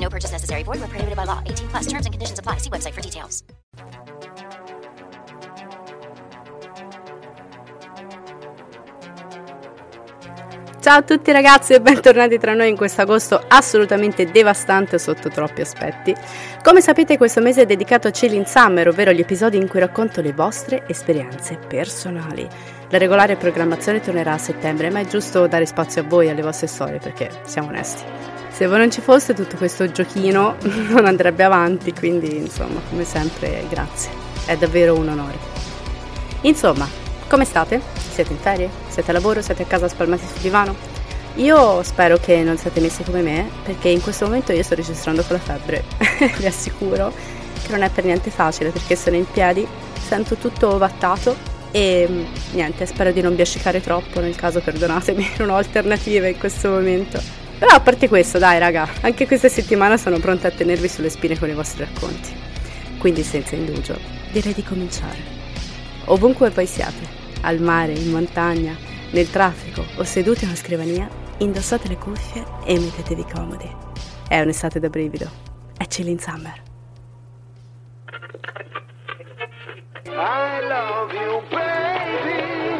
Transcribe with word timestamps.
No 0.00 0.08
purchase 0.08 0.32
necessary. 0.32 0.62
Void 0.64 0.80
where 0.80 0.88
prohibited 0.88 1.16
by 1.16 1.24
law. 1.26 1.42
18 1.46 1.68
plus. 1.68 1.86
Terms 1.86 2.06
and 2.06 2.12
conditions 2.12 2.38
apply. 2.38 2.56
See 2.56 2.70
website 2.70 2.94
for 2.94 3.02
details. 3.02 3.44
Ciao 10.80 10.96
a 10.96 11.02
tutti 11.02 11.30
ragazzi 11.30 11.74
e 11.74 11.80
bentornati 11.82 12.38
tra 12.38 12.54
noi 12.54 12.70
in 12.70 12.76
questo 12.76 13.02
agosto 13.02 13.44
assolutamente 13.46 14.30
devastante 14.30 14.98
sotto 14.98 15.28
troppi 15.28 15.60
aspetti. 15.60 16.14
Come 16.62 16.80
sapete 16.80 17.18
questo 17.18 17.42
mese 17.42 17.62
è 17.62 17.66
dedicato 17.66 18.08
a 18.08 18.10
Chilling 18.10 18.46
Summer, 18.46 18.88
ovvero 18.88 19.12
gli 19.12 19.20
episodi 19.20 19.58
in 19.58 19.68
cui 19.68 19.78
racconto 19.78 20.22
le 20.22 20.32
vostre 20.32 20.84
esperienze 20.88 21.58
personali. 21.58 22.48
La 22.88 22.96
regolare 22.96 23.36
programmazione 23.36 24.00
tornerà 24.00 24.32
a 24.32 24.38
settembre, 24.38 24.88
ma 24.88 25.00
è 25.00 25.06
giusto 25.06 25.46
dare 25.46 25.66
spazio 25.66 26.00
a 26.00 26.04
voi 26.04 26.28
e 26.28 26.30
alle 26.30 26.42
vostre 26.42 26.66
storie 26.66 26.98
perché 26.98 27.30
siamo 27.44 27.68
onesti. 27.68 28.39
Se 28.60 28.66
non 28.66 28.90
ci 28.90 29.00
foste 29.00 29.32
tutto 29.32 29.56
questo 29.56 29.90
giochino 29.90 30.56
non 30.90 31.06
andrebbe 31.06 31.44
avanti, 31.44 31.94
quindi 31.94 32.36
insomma 32.36 32.78
come 32.90 33.04
sempre 33.04 33.64
grazie, 33.70 34.10
è 34.44 34.54
davvero 34.54 34.94
un 34.98 35.08
onore. 35.08 35.38
Insomma, 36.42 36.86
come 37.26 37.46
state? 37.46 37.80
Siete 38.12 38.32
in 38.34 38.38
ferie? 38.38 38.68
Siete 38.88 39.12
a 39.12 39.14
lavoro? 39.14 39.40
Siete 39.40 39.62
a 39.62 39.64
casa 39.64 39.88
spalmati 39.88 40.26
sul 40.26 40.42
divano? 40.42 40.76
Io 41.36 41.82
spero 41.82 42.18
che 42.18 42.42
non 42.42 42.58
siate 42.58 42.80
messi 42.80 43.02
come 43.02 43.22
me, 43.22 43.48
perché 43.64 43.88
in 43.88 44.02
questo 44.02 44.26
momento 44.26 44.52
io 44.52 44.62
sto 44.62 44.74
registrando 44.74 45.22
con 45.22 45.36
la 45.36 45.42
febbre. 45.42 45.82
Vi 46.36 46.44
assicuro 46.44 47.14
che 47.64 47.70
non 47.70 47.80
è 47.80 47.88
per 47.88 48.04
niente 48.04 48.28
facile, 48.28 48.68
perché 48.68 48.94
sono 48.94 49.16
in 49.16 49.24
piedi, 49.24 49.66
sento 50.06 50.34
tutto 50.34 50.74
ovattato 50.74 51.34
e 51.70 52.26
niente, 52.52 52.84
spero 52.84 53.10
di 53.10 53.22
non 53.22 53.34
biascicare 53.34 53.80
troppo, 53.80 54.20
nel 54.20 54.36
caso 54.36 54.60
perdonatemi, 54.60 55.30
non 55.40 55.48
ho 55.48 55.56
alternative 55.56 56.28
in 56.28 56.38
questo 56.38 56.68
momento. 56.68 57.39
Però 57.60 57.74
a 57.74 57.80
parte 57.80 58.08
questo, 58.08 58.38
dai 58.38 58.58
raga, 58.58 58.88
anche 59.02 59.26
questa 59.26 59.50
settimana 59.50 59.98
sono 59.98 60.18
pronta 60.18 60.48
a 60.48 60.50
tenervi 60.50 60.88
sulle 60.88 61.10
spine 61.10 61.38
con 61.38 61.50
i 61.50 61.52
vostri 61.52 61.84
racconti. 61.84 62.34
Quindi 62.96 63.22
senza 63.22 63.54
indugio, 63.54 63.98
direi 64.32 64.54
di 64.54 64.62
cominciare. 64.62 65.18
Ovunque 66.06 66.48
voi 66.48 66.64
siate, 66.64 67.06
al 67.42 67.60
mare, 67.60 67.92
in 67.92 68.12
montagna, 68.12 68.74
nel 69.10 69.28
traffico 69.28 69.84
o 69.96 70.04
seduti 70.04 70.44
a 70.44 70.46
una 70.46 70.56
scrivania, 70.56 71.06
indossate 71.36 71.88
le 71.88 71.98
cuffie 71.98 72.42
e 72.64 72.78
mettetevi 72.78 73.26
comodi. 73.30 73.70
È 74.26 74.40
un'estate 74.40 74.80
da 74.80 74.88
brivido. 74.88 75.30
È 75.76 75.86
Chilling 75.86 76.18
Summer. 76.18 76.62
I 80.06 80.60
love 80.66 81.14
you, 81.14 81.42
baby. 81.50 82.78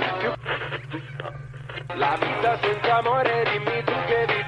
La 1.97 2.17
vita 2.19 2.59
senza 2.63 2.97
amore, 2.97 3.45
dimmi 3.53 3.85
tu 3.85 3.93
che 4.07 4.25
vita. 4.27 4.40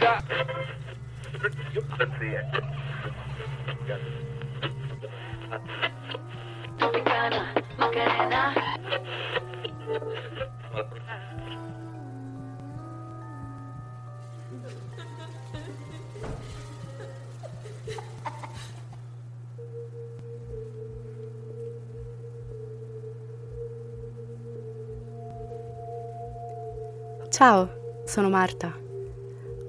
Ciao, 27.42 28.02
sono 28.04 28.28
Marta. 28.28 28.81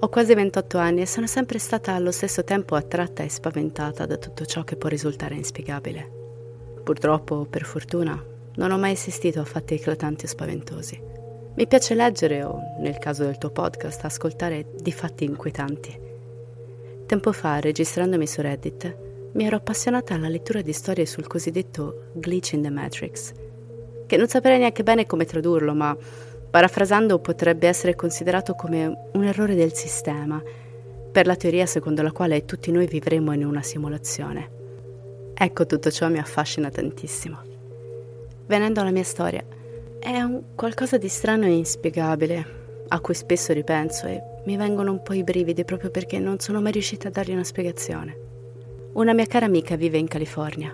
Ho 0.04 0.10
quasi 0.10 0.34
28 0.34 0.76
anni 0.76 1.00
e 1.00 1.06
sono 1.06 1.26
sempre 1.26 1.58
stata 1.58 1.94
allo 1.94 2.10
stesso 2.10 2.44
tempo 2.44 2.74
attratta 2.74 3.22
e 3.22 3.30
spaventata 3.30 4.04
da 4.04 4.18
tutto 4.18 4.44
ciò 4.44 4.62
che 4.62 4.76
può 4.76 4.90
risultare 4.90 5.34
inspiegabile. 5.34 6.10
Purtroppo, 6.84 7.46
per 7.48 7.64
fortuna, 7.64 8.22
non 8.56 8.70
ho 8.70 8.76
mai 8.76 8.92
assistito 8.92 9.40
a 9.40 9.46
fatti 9.46 9.72
eclatanti 9.72 10.26
o 10.26 10.28
spaventosi. 10.28 11.00
Mi 11.54 11.66
piace 11.66 11.94
leggere 11.94 12.44
o, 12.44 12.60
nel 12.80 12.98
caso 12.98 13.24
del 13.24 13.38
tuo 13.38 13.48
podcast, 13.48 14.04
ascoltare 14.04 14.66
di 14.78 14.92
fatti 14.92 15.24
inquietanti. 15.24 15.98
Tempo 17.06 17.32
fa, 17.32 17.60
registrandomi 17.60 18.26
su 18.26 18.42
Reddit, 18.42 18.96
mi 19.32 19.46
ero 19.46 19.56
appassionata 19.56 20.12
alla 20.12 20.28
lettura 20.28 20.60
di 20.60 20.74
storie 20.74 21.06
sul 21.06 21.26
cosiddetto 21.26 22.10
glitch 22.12 22.52
in 22.52 22.60
the 22.60 22.68
Matrix, 22.68 23.32
che 24.04 24.18
non 24.18 24.28
saprei 24.28 24.58
neanche 24.58 24.82
bene 24.82 25.06
come 25.06 25.24
tradurlo, 25.24 25.72
ma 25.72 25.96
parafrasando 26.54 27.18
potrebbe 27.18 27.66
essere 27.66 27.96
considerato 27.96 28.54
come 28.54 29.08
un 29.14 29.24
errore 29.24 29.56
del 29.56 29.72
sistema, 29.72 30.40
per 31.10 31.26
la 31.26 31.34
teoria 31.34 31.66
secondo 31.66 32.00
la 32.00 32.12
quale 32.12 32.44
tutti 32.44 32.70
noi 32.70 32.86
vivremmo 32.86 33.32
in 33.32 33.44
una 33.44 33.60
simulazione. 33.60 34.50
Ecco 35.34 35.66
tutto 35.66 35.90
ciò 35.90 36.08
mi 36.08 36.20
affascina 36.20 36.70
tantissimo. 36.70 37.38
Venendo 38.46 38.80
alla 38.80 38.92
mia 38.92 39.02
storia, 39.02 39.44
è 39.98 40.20
un 40.20 40.54
qualcosa 40.54 40.96
di 40.96 41.08
strano 41.08 41.44
e 41.44 41.56
inspiegabile, 41.56 42.46
a 42.86 43.00
cui 43.00 43.14
spesso 43.14 43.52
ripenso 43.52 44.06
e 44.06 44.22
mi 44.44 44.56
vengono 44.56 44.92
un 44.92 45.02
po' 45.02 45.14
i 45.14 45.24
brividi 45.24 45.64
proprio 45.64 45.90
perché 45.90 46.20
non 46.20 46.38
sono 46.38 46.60
mai 46.60 46.70
riuscita 46.70 47.08
a 47.08 47.10
dargli 47.10 47.32
una 47.32 47.42
spiegazione. 47.42 48.16
Una 48.92 49.12
mia 49.12 49.26
cara 49.26 49.46
amica 49.46 49.74
vive 49.74 49.98
in 49.98 50.06
California. 50.06 50.72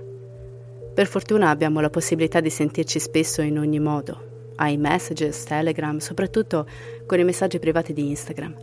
Per 0.92 1.06
fortuna 1.06 1.48
abbiamo 1.48 1.80
la 1.80 1.88
possibilità 1.88 2.40
di 2.40 2.50
sentirci 2.50 2.98
spesso 2.98 3.40
in 3.40 3.58
ogni 3.58 3.80
modo, 3.80 4.28
ai 4.60 4.76
messages, 4.76 5.44
Telegram, 5.44 5.98
soprattutto 5.98 6.66
con 7.06 7.18
i 7.18 7.24
messaggi 7.24 7.58
privati 7.58 7.92
di 7.92 8.08
Instagram. 8.08 8.54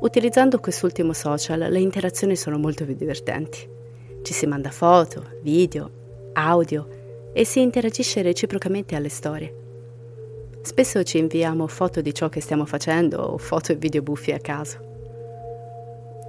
Utilizzando 0.00 0.58
quest'ultimo 0.60 1.12
social, 1.12 1.60
le 1.70 1.80
interazioni 1.80 2.36
sono 2.36 2.58
molto 2.58 2.84
più 2.84 2.94
divertenti. 2.94 3.68
Ci 4.22 4.32
si 4.32 4.46
manda 4.46 4.70
foto, 4.70 5.24
video, 5.42 6.30
audio 6.34 6.88
e 7.32 7.44
si 7.44 7.60
interagisce 7.60 8.22
reciprocamente 8.22 8.94
alle 8.94 9.08
storie. 9.08 9.62
Spesso 10.62 11.02
ci 11.02 11.18
inviamo 11.18 11.66
foto 11.66 12.00
di 12.00 12.14
ciò 12.14 12.28
che 12.28 12.40
stiamo 12.40 12.64
facendo 12.64 13.18
o 13.18 13.38
foto 13.38 13.72
e 13.72 13.76
video 13.76 14.02
buffi 14.02 14.32
a 14.32 14.38
caso. 14.38 14.92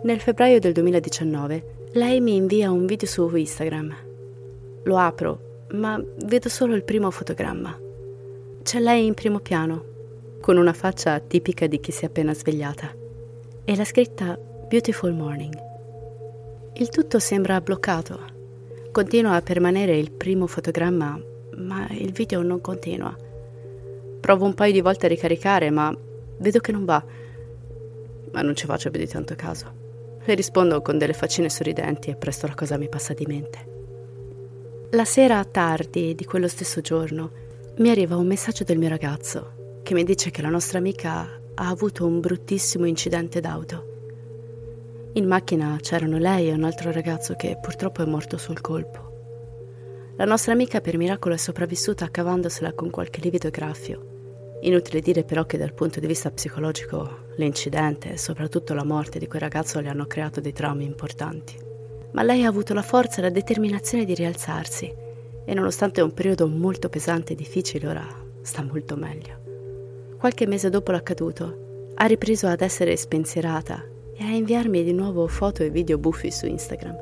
Nel 0.04 0.20
febbraio 0.20 0.60
del 0.60 0.74
2019 0.74 1.90
lei 1.94 2.20
mi 2.20 2.36
invia 2.36 2.72
un 2.72 2.86
video 2.86 3.08
su 3.08 3.34
Instagram. 3.34 3.96
Lo 4.84 4.98
apro, 4.98 5.66
ma 5.72 6.02
vedo 6.26 6.50
solo 6.50 6.76
il 6.76 6.84
primo 6.84 7.10
fotogramma. 7.12 7.85
C'è 8.66 8.80
lei 8.80 9.06
in 9.06 9.14
primo 9.14 9.42
piano, 9.42 9.84
con 10.42 10.58
una 10.58 10.74
faccia 10.74 11.20
tipica 11.20 11.68
di 11.68 11.80
chi 11.80 11.92
si 11.92 12.04
è 12.04 12.08
appena 12.08 12.34
svegliata, 12.34 12.92
e 13.64 13.76
la 13.76 13.86
scritta 13.86 14.36
Beautiful 14.36 15.14
Morning. 15.14 15.54
Il 16.74 16.90
tutto 16.90 17.20
sembra 17.20 17.62
bloccato. 17.62 18.20
Continua 18.92 19.36
a 19.36 19.44
permanere 19.44 19.96
il 19.96 20.10
primo 20.10 20.48
fotogramma, 20.48 21.22
ma 21.58 21.88
il 21.92 22.12
video 22.12 22.42
non 22.42 22.60
continua. 22.60 23.16
Provo 24.20 24.46
un 24.46 24.56
paio 24.56 24.74
di 24.74 24.82
volte 24.82 25.06
a 25.06 25.10
ricaricare, 25.10 25.70
ma 25.70 25.96
vedo 26.40 26.60
che 26.60 26.72
non 26.72 26.86
va. 26.86 27.06
Ma 28.32 28.42
non 28.42 28.56
ci 28.56 28.66
faccio 28.66 28.90
più 28.90 29.00
di 29.00 29.08
tanto 29.08 29.36
caso. 29.36 29.72
Le 30.24 30.34
rispondo 30.34 30.82
con 30.82 30.98
delle 30.98 31.14
faccine 31.14 31.52
sorridenti 31.52 32.10
e 32.10 32.16
presto 32.16 32.48
la 32.48 32.56
cosa 32.56 32.78
mi 32.78 32.90
passa 32.90 33.14
di 33.14 33.28
mente. 33.28 33.74
La 34.90 35.06
sera 35.06 35.46
tardi 35.46 36.16
di 36.16 36.26
quello 36.26 36.48
stesso 36.48 36.82
giorno 36.82 37.44
mi 37.78 37.90
arriva 37.90 38.16
un 38.16 38.26
messaggio 38.26 38.64
del 38.64 38.78
mio 38.78 38.88
ragazzo 38.88 39.80
che 39.84 39.94
mi 39.94 40.06
dice 40.06 40.32
che 40.32 40.42
la 40.42 40.50
nostra 40.50 40.78
amica 40.78 41.42
ha 41.56 41.68
avuto 41.68 42.06
un 42.06 42.22
bruttissimo 42.22 42.86
incidente 42.86 43.42
d'auto. 43.42 43.94
In 45.14 45.28
macchina 45.28 45.78
c'erano 45.82 46.18
lei 46.18 46.48
e 46.48 46.54
un 46.54 46.64
altro 46.64 46.92
ragazzo 46.92 47.36
che 47.36 47.58
purtroppo 47.62 48.02
è 48.02 48.06
morto 48.06 48.38
sul 48.38 48.62
colpo. 48.62 50.14
La 50.16 50.26
nostra 50.26 50.54
amica 50.54 50.80
per 50.80 50.98
miracolo 50.98 51.36
è 51.36 51.38
sopravvissuta 51.38 52.10
cavandosela 52.10 52.74
con 52.74 52.90
qualche 52.90 53.20
livido 53.20 53.50
graffio 53.50 54.14
Inutile 54.62 55.02
dire 55.02 55.24
però 55.24 55.46
che 55.46 55.58
dal 55.58 55.74
punto 55.74 56.00
di 56.00 56.08
vista 56.08 56.32
psicologico 56.32 57.26
l'incidente 57.36 58.14
e 58.14 58.18
soprattutto 58.18 58.74
la 58.74 58.86
morte 58.86 59.20
di 59.20 59.28
quel 59.28 59.42
ragazzo 59.42 59.80
le 59.80 59.90
hanno 59.90 60.08
creato 60.08 60.40
dei 60.40 60.54
traumi 60.54 60.86
importanti. 60.86 61.56
Ma 62.14 62.24
lei 62.24 62.46
ha 62.46 62.48
avuto 62.48 62.74
la 62.74 62.82
forza 62.82 63.20
e 63.20 63.24
la 63.24 63.30
determinazione 63.30 64.06
di 64.06 64.16
rialzarsi 64.16 65.04
e 65.46 65.54
nonostante 65.54 66.02
un 66.02 66.14
periodo 66.14 66.48
molto 66.48 66.90
pesante 66.90 67.34
e 67.34 67.36
difficile 67.36 67.88
ora 67.88 68.08
sta 68.42 68.64
molto 68.64 68.96
meglio. 68.96 70.16
Qualche 70.18 70.48
mese 70.48 70.70
dopo 70.70 70.92
l'accaduto 70.92 71.92
ha 71.96 72.06
ripreso 72.06 72.48
ad 72.48 72.62
essere 72.62 72.98
spensierata 72.98 73.84
e 74.14 74.24
a 74.24 74.32
inviarmi 74.32 74.84
di 74.84 74.94
nuovo 74.94 75.28
foto 75.28 75.64
e 75.64 75.70
video 75.70 75.98
buffi 75.98 76.32
su 76.32 76.46
Instagram. 76.46 76.98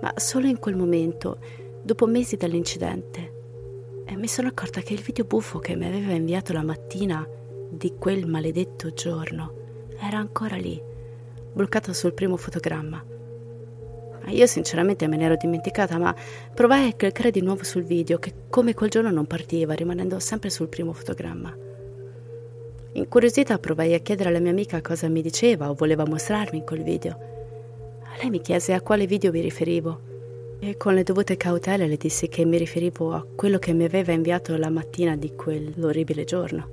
Ma 0.00 0.12
solo 0.16 0.46
in 0.46 0.58
quel 0.58 0.76
momento, 0.76 1.38
dopo 1.82 2.06
mesi 2.06 2.36
dall'incidente, 2.36 3.38
e 4.04 4.16
mi 4.16 4.26
sono 4.26 4.48
accorta 4.48 4.80
che 4.80 4.94
il 4.94 5.02
video 5.02 5.24
buffo 5.24 5.58
che 5.58 5.76
mi 5.76 5.86
aveva 5.86 6.12
inviato 6.12 6.52
la 6.52 6.62
mattina 6.62 7.26
di 7.70 7.94
quel 7.98 8.26
maledetto 8.26 8.92
giorno 8.92 9.54
era 10.00 10.18
ancora 10.18 10.56
lì, 10.56 10.80
bloccato 11.52 11.92
sul 11.92 12.14
primo 12.14 12.36
fotogramma. 12.36 13.04
Io 14.26 14.46
sinceramente 14.46 15.08
me 15.08 15.16
ne 15.16 15.24
ero 15.24 15.36
dimenticata, 15.36 15.98
ma 15.98 16.14
provai 16.54 16.88
a 16.88 16.92
cliccare 16.92 17.30
di 17.30 17.42
nuovo 17.42 17.64
sul 17.64 17.82
video 17.82 18.18
che 18.18 18.32
come 18.48 18.74
quel 18.74 18.90
giorno 18.90 19.10
non 19.10 19.26
partiva, 19.26 19.74
rimanendo 19.74 20.18
sempre 20.20 20.50
sul 20.50 20.68
primo 20.68 20.92
fotogramma. 20.92 21.56
Incuriosita 22.92 23.58
provai 23.58 23.94
a 23.94 24.00
chiedere 24.00 24.28
alla 24.28 24.40
mia 24.40 24.50
amica 24.50 24.80
cosa 24.80 25.08
mi 25.08 25.22
diceva 25.22 25.70
o 25.70 25.74
voleva 25.74 26.04
mostrarmi 26.06 26.58
in 26.58 26.64
quel 26.64 26.82
video. 26.82 27.18
Lei 28.20 28.30
mi 28.30 28.40
chiese 28.40 28.72
a 28.72 28.80
quale 28.80 29.06
video 29.06 29.30
mi 29.30 29.40
riferivo 29.40 30.08
e 30.58 30.76
con 30.76 30.94
le 30.94 31.02
dovute 31.02 31.36
cautele 31.36 31.86
le 31.86 31.96
dissi 31.96 32.28
che 32.28 32.44
mi 32.44 32.58
riferivo 32.58 33.12
a 33.12 33.24
quello 33.34 33.58
che 33.58 33.72
mi 33.72 33.84
aveva 33.84 34.12
inviato 34.12 34.56
la 34.56 34.68
mattina 34.68 35.16
di 35.16 35.34
quell'orribile 35.34 36.24
giorno. 36.24 36.68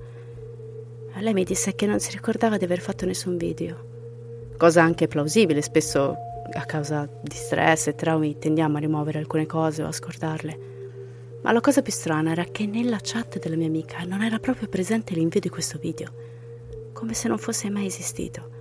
Lei 1.20 1.34
mi 1.34 1.44
disse 1.44 1.74
che 1.74 1.86
non 1.86 2.00
si 2.00 2.12
ricordava 2.12 2.58
di 2.58 2.66
aver 2.66 2.80
fatto 2.80 3.06
nessun 3.06 3.38
video, 3.38 3.86
cosa 4.58 4.84
anche 4.84 5.08
plausibile, 5.08 5.62
spesso 5.62 6.16
a 6.54 6.66
causa 6.66 7.10
di 7.22 7.36
stress 7.36 7.88
e 7.88 7.96
traumi 7.96 8.38
tendiamo 8.38 8.78
a 8.78 8.80
rimuovere 8.80 9.20
alcune 9.20 9.46
cose 9.46 9.84
o 9.84 9.88
a 9.88 9.92
scordarle. 9.92 10.76
Ma 11.44 11.52
la 11.52 11.62
cosa 11.62 11.82
più 11.82 11.92
strana 11.92 12.32
era 12.32 12.44
che 12.44 12.66
nella 12.66 13.00
chat 13.02 13.40
della 13.40 13.56
mia 13.56 13.68
amica 13.68 14.04
non 14.04 14.24
era 14.24 14.40
proprio 14.40 14.68
presente 14.68 15.14
l'invio 15.14 15.40
di 15.40 15.50
questo 15.50 15.78
video, 15.78 16.12
come 16.94 17.14
se 17.14 17.28
non 17.28 17.38
fosse 17.38 17.70
mai 17.70 17.86
esistito. 17.86 18.56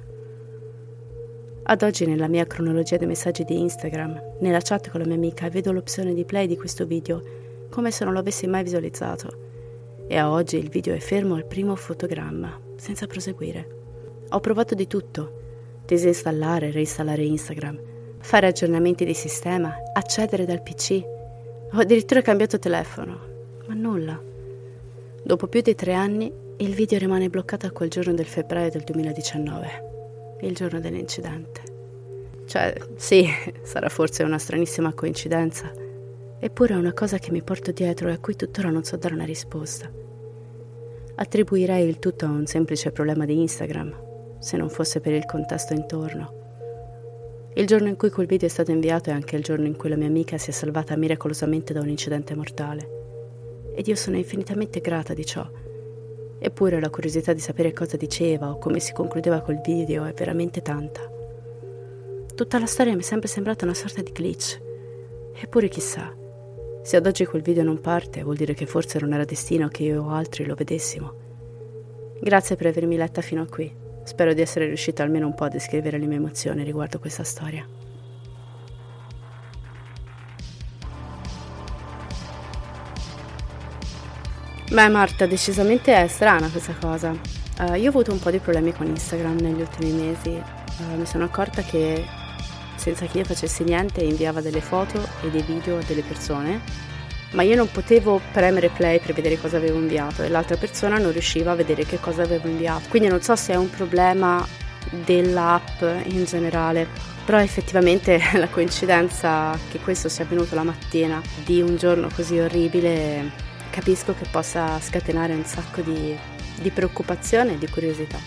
Ad 1.62 1.82
oggi 1.82 2.06
nella 2.06 2.28
mia 2.28 2.46
cronologia 2.46 2.96
dei 2.96 3.08
messaggi 3.08 3.44
di 3.44 3.58
Instagram, 3.58 4.36
nella 4.40 4.60
chat 4.60 4.90
con 4.90 5.00
la 5.00 5.06
mia 5.06 5.16
amica, 5.16 5.48
vedo 5.48 5.72
l'opzione 5.72 6.14
di 6.14 6.24
play 6.24 6.46
di 6.46 6.56
questo 6.56 6.86
video 6.86 7.22
come 7.70 7.90
se 7.90 8.04
non 8.04 8.12
lo 8.12 8.20
avessi 8.20 8.46
mai 8.46 8.62
visualizzato. 8.62 10.04
E 10.06 10.16
a 10.16 10.30
oggi 10.30 10.56
il 10.56 10.68
video 10.68 10.94
è 10.94 11.00
fermo 11.00 11.34
al 11.34 11.46
primo 11.46 11.74
fotogramma, 11.74 12.60
senza 12.76 13.06
proseguire. 13.06 14.24
Ho 14.30 14.40
provato 14.40 14.74
di 14.74 14.86
tutto, 14.86 15.45
disinstallare 15.86 16.68
e 16.68 16.70
reinstallare 16.72 17.22
Instagram, 17.22 17.80
fare 18.18 18.48
aggiornamenti 18.48 19.04
di 19.04 19.14
sistema, 19.14 19.74
accedere 19.94 20.44
dal 20.44 20.62
PC. 20.62 21.02
Ho 21.72 21.78
addirittura 21.78 22.22
cambiato 22.22 22.58
telefono, 22.58 23.18
ma 23.66 23.74
nulla. 23.74 24.20
Dopo 25.22 25.46
più 25.46 25.60
di 25.62 25.74
tre 25.74 25.94
anni, 25.94 26.32
il 26.58 26.74
video 26.74 26.98
rimane 26.98 27.28
bloccato 27.28 27.66
a 27.66 27.70
quel 27.70 27.88
giorno 27.88 28.12
del 28.12 28.26
febbraio 28.26 28.70
del 28.70 28.82
2019 28.82 29.94
il 30.42 30.54
giorno 30.54 30.80
dell'incidente. 30.80 31.62
Cioè, 32.46 32.74
sì, 32.96 33.26
sarà 33.62 33.88
forse 33.88 34.22
una 34.22 34.38
stranissima 34.38 34.92
coincidenza, 34.92 35.72
eppure 36.38 36.74
è 36.74 36.76
una 36.76 36.92
cosa 36.92 37.18
che 37.18 37.30
mi 37.30 37.42
porto 37.42 37.72
dietro 37.72 38.08
e 38.08 38.12
a 38.12 38.18
cui 38.18 38.36
tuttora 38.36 38.70
non 38.70 38.84
so 38.84 38.96
dare 38.96 39.14
una 39.14 39.24
risposta. 39.24 39.90
Attribuirei 41.18 41.88
il 41.88 41.98
tutto 41.98 42.26
a 42.26 42.30
un 42.30 42.46
semplice 42.46 42.92
problema 42.92 43.24
di 43.24 43.40
Instagram, 43.40 44.05
se 44.46 44.56
non 44.56 44.70
fosse 44.70 45.00
per 45.00 45.12
il 45.12 45.26
contesto 45.26 45.74
intorno. 45.74 46.44
Il 47.54 47.66
giorno 47.66 47.88
in 47.88 47.96
cui 47.96 48.10
quel 48.10 48.26
video 48.26 48.46
è 48.46 48.50
stato 48.50 48.70
inviato 48.70 49.10
è 49.10 49.12
anche 49.12 49.34
il 49.34 49.42
giorno 49.42 49.66
in 49.66 49.76
cui 49.76 49.88
la 49.88 49.96
mia 49.96 50.06
amica 50.06 50.38
si 50.38 50.50
è 50.50 50.52
salvata 50.52 50.96
miracolosamente 50.96 51.72
da 51.72 51.80
un 51.80 51.88
incidente 51.88 52.34
mortale. 52.34 53.72
Ed 53.74 53.88
io 53.88 53.96
sono 53.96 54.16
infinitamente 54.16 54.80
grata 54.80 55.14
di 55.14 55.26
ciò 55.26 55.46
Eppure 56.38 56.80
la 56.80 56.90
curiosità 56.90 57.32
di 57.32 57.40
sapere 57.40 57.72
cosa 57.72 57.96
diceva 57.96 58.50
o 58.50 58.58
come 58.58 58.78
si 58.78 58.92
concludeva 58.92 59.40
quel 59.40 59.60
video 59.64 60.04
è 60.04 60.12
veramente 60.12 60.60
tanta. 60.60 61.10
Tutta 62.34 62.58
la 62.58 62.66
storia 62.66 62.94
mi 62.94 63.00
è 63.00 63.04
sempre 63.04 63.28
sembrata 63.28 63.64
una 63.64 63.74
sorta 63.74 64.02
di 64.02 64.12
glitch. 64.12 64.60
Eppure 65.34 65.68
chissà, 65.68 66.14
se 66.82 66.96
ad 66.96 67.06
oggi 67.06 67.24
quel 67.24 67.42
video 67.42 67.64
non 67.64 67.80
parte 67.80 68.22
vuol 68.22 68.36
dire 68.36 68.52
che 68.52 68.66
forse 68.66 68.98
non 69.00 69.14
era 69.14 69.24
destino 69.24 69.68
che 69.68 69.84
io 69.84 70.04
o 70.04 70.10
altri 70.10 70.44
lo 70.44 70.54
vedessimo. 70.54 71.24
Grazie 72.20 72.56
per 72.56 72.66
avermi 72.66 72.96
letta 72.96 73.22
fino 73.22 73.42
a 73.42 73.46
qui. 73.46 73.85
Spero 74.06 74.32
di 74.32 74.40
essere 74.40 74.66
riuscita 74.66 75.02
almeno 75.02 75.26
un 75.26 75.34
po' 75.34 75.44
a 75.44 75.48
descrivere 75.48 75.98
le 75.98 76.06
mie 76.06 76.18
emozioni 76.18 76.62
riguardo 76.62 77.00
questa 77.00 77.24
storia. 77.24 77.66
Beh 84.70 84.88
Marta, 84.88 85.26
decisamente 85.26 85.92
è 85.92 86.06
strana 86.06 86.48
questa 86.48 86.74
cosa. 86.80 87.10
Uh, 87.58 87.74
io 87.74 87.86
ho 87.86 87.88
avuto 87.88 88.12
un 88.12 88.20
po' 88.20 88.30
di 88.30 88.38
problemi 88.38 88.72
con 88.72 88.86
Instagram 88.86 89.40
negli 89.40 89.60
ultimi 89.60 89.90
mesi. 89.90 90.28
Uh, 90.28 90.96
mi 90.96 91.04
sono 91.04 91.24
accorta 91.24 91.62
che 91.62 92.04
senza 92.76 93.06
che 93.06 93.18
io 93.18 93.24
facessi 93.24 93.64
niente 93.64 94.04
inviava 94.04 94.40
delle 94.40 94.60
foto 94.60 95.00
e 95.22 95.30
dei 95.30 95.42
video 95.42 95.78
a 95.78 95.82
delle 95.82 96.02
persone, 96.02 96.60
ma 97.32 97.42
io 97.42 97.56
non 97.56 97.70
potevo 97.70 98.20
premere 98.32 98.68
play 98.68 99.00
per 99.00 99.12
vedere 99.12 99.38
cosa 99.40 99.56
avevo 99.56 99.78
inviato 99.78 100.22
e 100.22 100.28
l'altra 100.28 100.56
persona 100.56 100.98
non 100.98 101.12
riusciva 101.12 101.52
a 101.52 101.54
vedere 101.54 101.84
che 101.84 101.98
cosa 102.00 102.22
avevo 102.22 102.48
inviato. 102.48 102.88
Quindi 102.88 103.08
non 103.08 103.20
so 103.20 103.36
se 103.36 103.52
è 103.52 103.56
un 103.56 103.70
problema 103.70 104.46
dell'app 104.90 105.82
in 106.04 106.24
generale, 106.24 106.86
però 107.24 107.40
effettivamente 107.40 108.20
la 108.34 108.48
coincidenza 108.48 109.58
che 109.70 109.78
questo 109.80 110.08
sia 110.08 110.24
avvenuto 110.24 110.54
la 110.54 110.62
mattina 110.62 111.20
di 111.44 111.60
un 111.60 111.76
giorno 111.76 112.08
così 112.14 112.38
orribile 112.38 113.44
capisco 113.70 114.14
che 114.14 114.26
possa 114.30 114.80
scatenare 114.80 115.34
un 115.34 115.44
sacco 115.44 115.82
di, 115.82 116.16
di 116.60 116.70
preoccupazione 116.70 117.54
e 117.54 117.58
di 117.58 117.68
curiosità. 117.68 118.18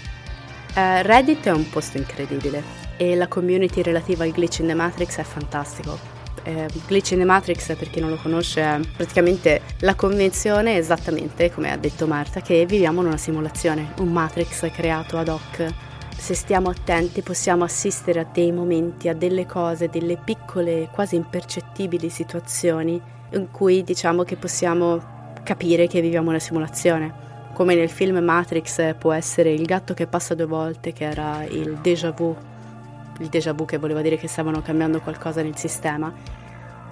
Uh, 0.76 1.02
Reddit 1.02 1.48
è 1.48 1.52
un 1.52 1.68
posto 1.68 1.98
incredibile 1.98 2.62
e 2.96 3.16
la 3.16 3.28
community 3.28 3.82
relativa 3.82 4.24
al 4.24 4.32
glitch 4.32 4.60
in 4.60 4.68
the 4.68 4.76
Matrix 4.76 5.18
è 5.18 5.24
fantastico. 5.24 6.19
Eh, 6.44 6.68
the 6.86 7.26
Matrix, 7.26 7.76
per 7.76 7.90
chi 7.90 8.00
non 8.00 8.10
lo 8.10 8.18
conosce, 8.18 8.62
è 8.62 8.80
praticamente 8.96 9.62
la 9.80 9.96
convenzione 9.96 10.78
esattamente, 10.78 11.52
come 11.52 11.72
ha 11.72 11.78
detto 11.78 12.08
Marta, 12.08 12.42
che 12.42 12.66
viviamo 12.66 13.02
in 13.02 13.08
una 13.08 13.18
simulazione, 13.18 13.94
un 14.00 14.12
Matrix 14.12 14.72
creato 14.72 15.18
ad 15.18 15.28
hoc. 15.28 15.66
Se 16.18 16.34
stiamo 16.34 16.70
attenti 16.70 17.22
possiamo 17.22 17.64
assistere 17.64 18.20
a 18.20 18.28
dei 18.32 18.52
momenti, 18.52 19.08
a 19.08 19.14
delle 19.14 19.46
cose, 19.46 19.90
delle 19.90 20.18
piccole, 20.18 20.90
quasi 20.92 21.16
impercettibili 21.16 22.10
situazioni 22.10 23.02
in 23.32 23.52
cui 23.52 23.84
diciamo 23.84 24.24
che 24.24 24.36
possiamo 24.36 25.18
capire 25.44 25.88
che 25.88 26.02
viviamo 26.02 26.30
una 26.30 26.40
simulazione. 26.40 27.28
Come 27.54 27.76
nel 27.76 27.90
film 27.90 28.18
Matrix 28.18 28.96
può 28.98 29.12
essere 29.12 29.52
il 29.52 29.66
gatto 29.66 29.94
che 29.94 30.08
passa 30.08 30.36
due 30.36 30.46
volte, 30.46 30.94
che 30.94 31.06
era 31.06 31.44
il 31.44 31.80
déjà 31.82 32.12
vu, 32.12 32.36
il 33.20 33.28
déjà 33.28 33.54
vu 33.54 33.66
che 33.66 33.78
voleva 33.78 34.02
dire 34.02 34.18
che 34.18 34.28
stavano 34.28 34.62
cambiando 34.62 35.00
qualcosa 35.00 35.42
nel 35.42 35.58
sistema. 35.58 36.12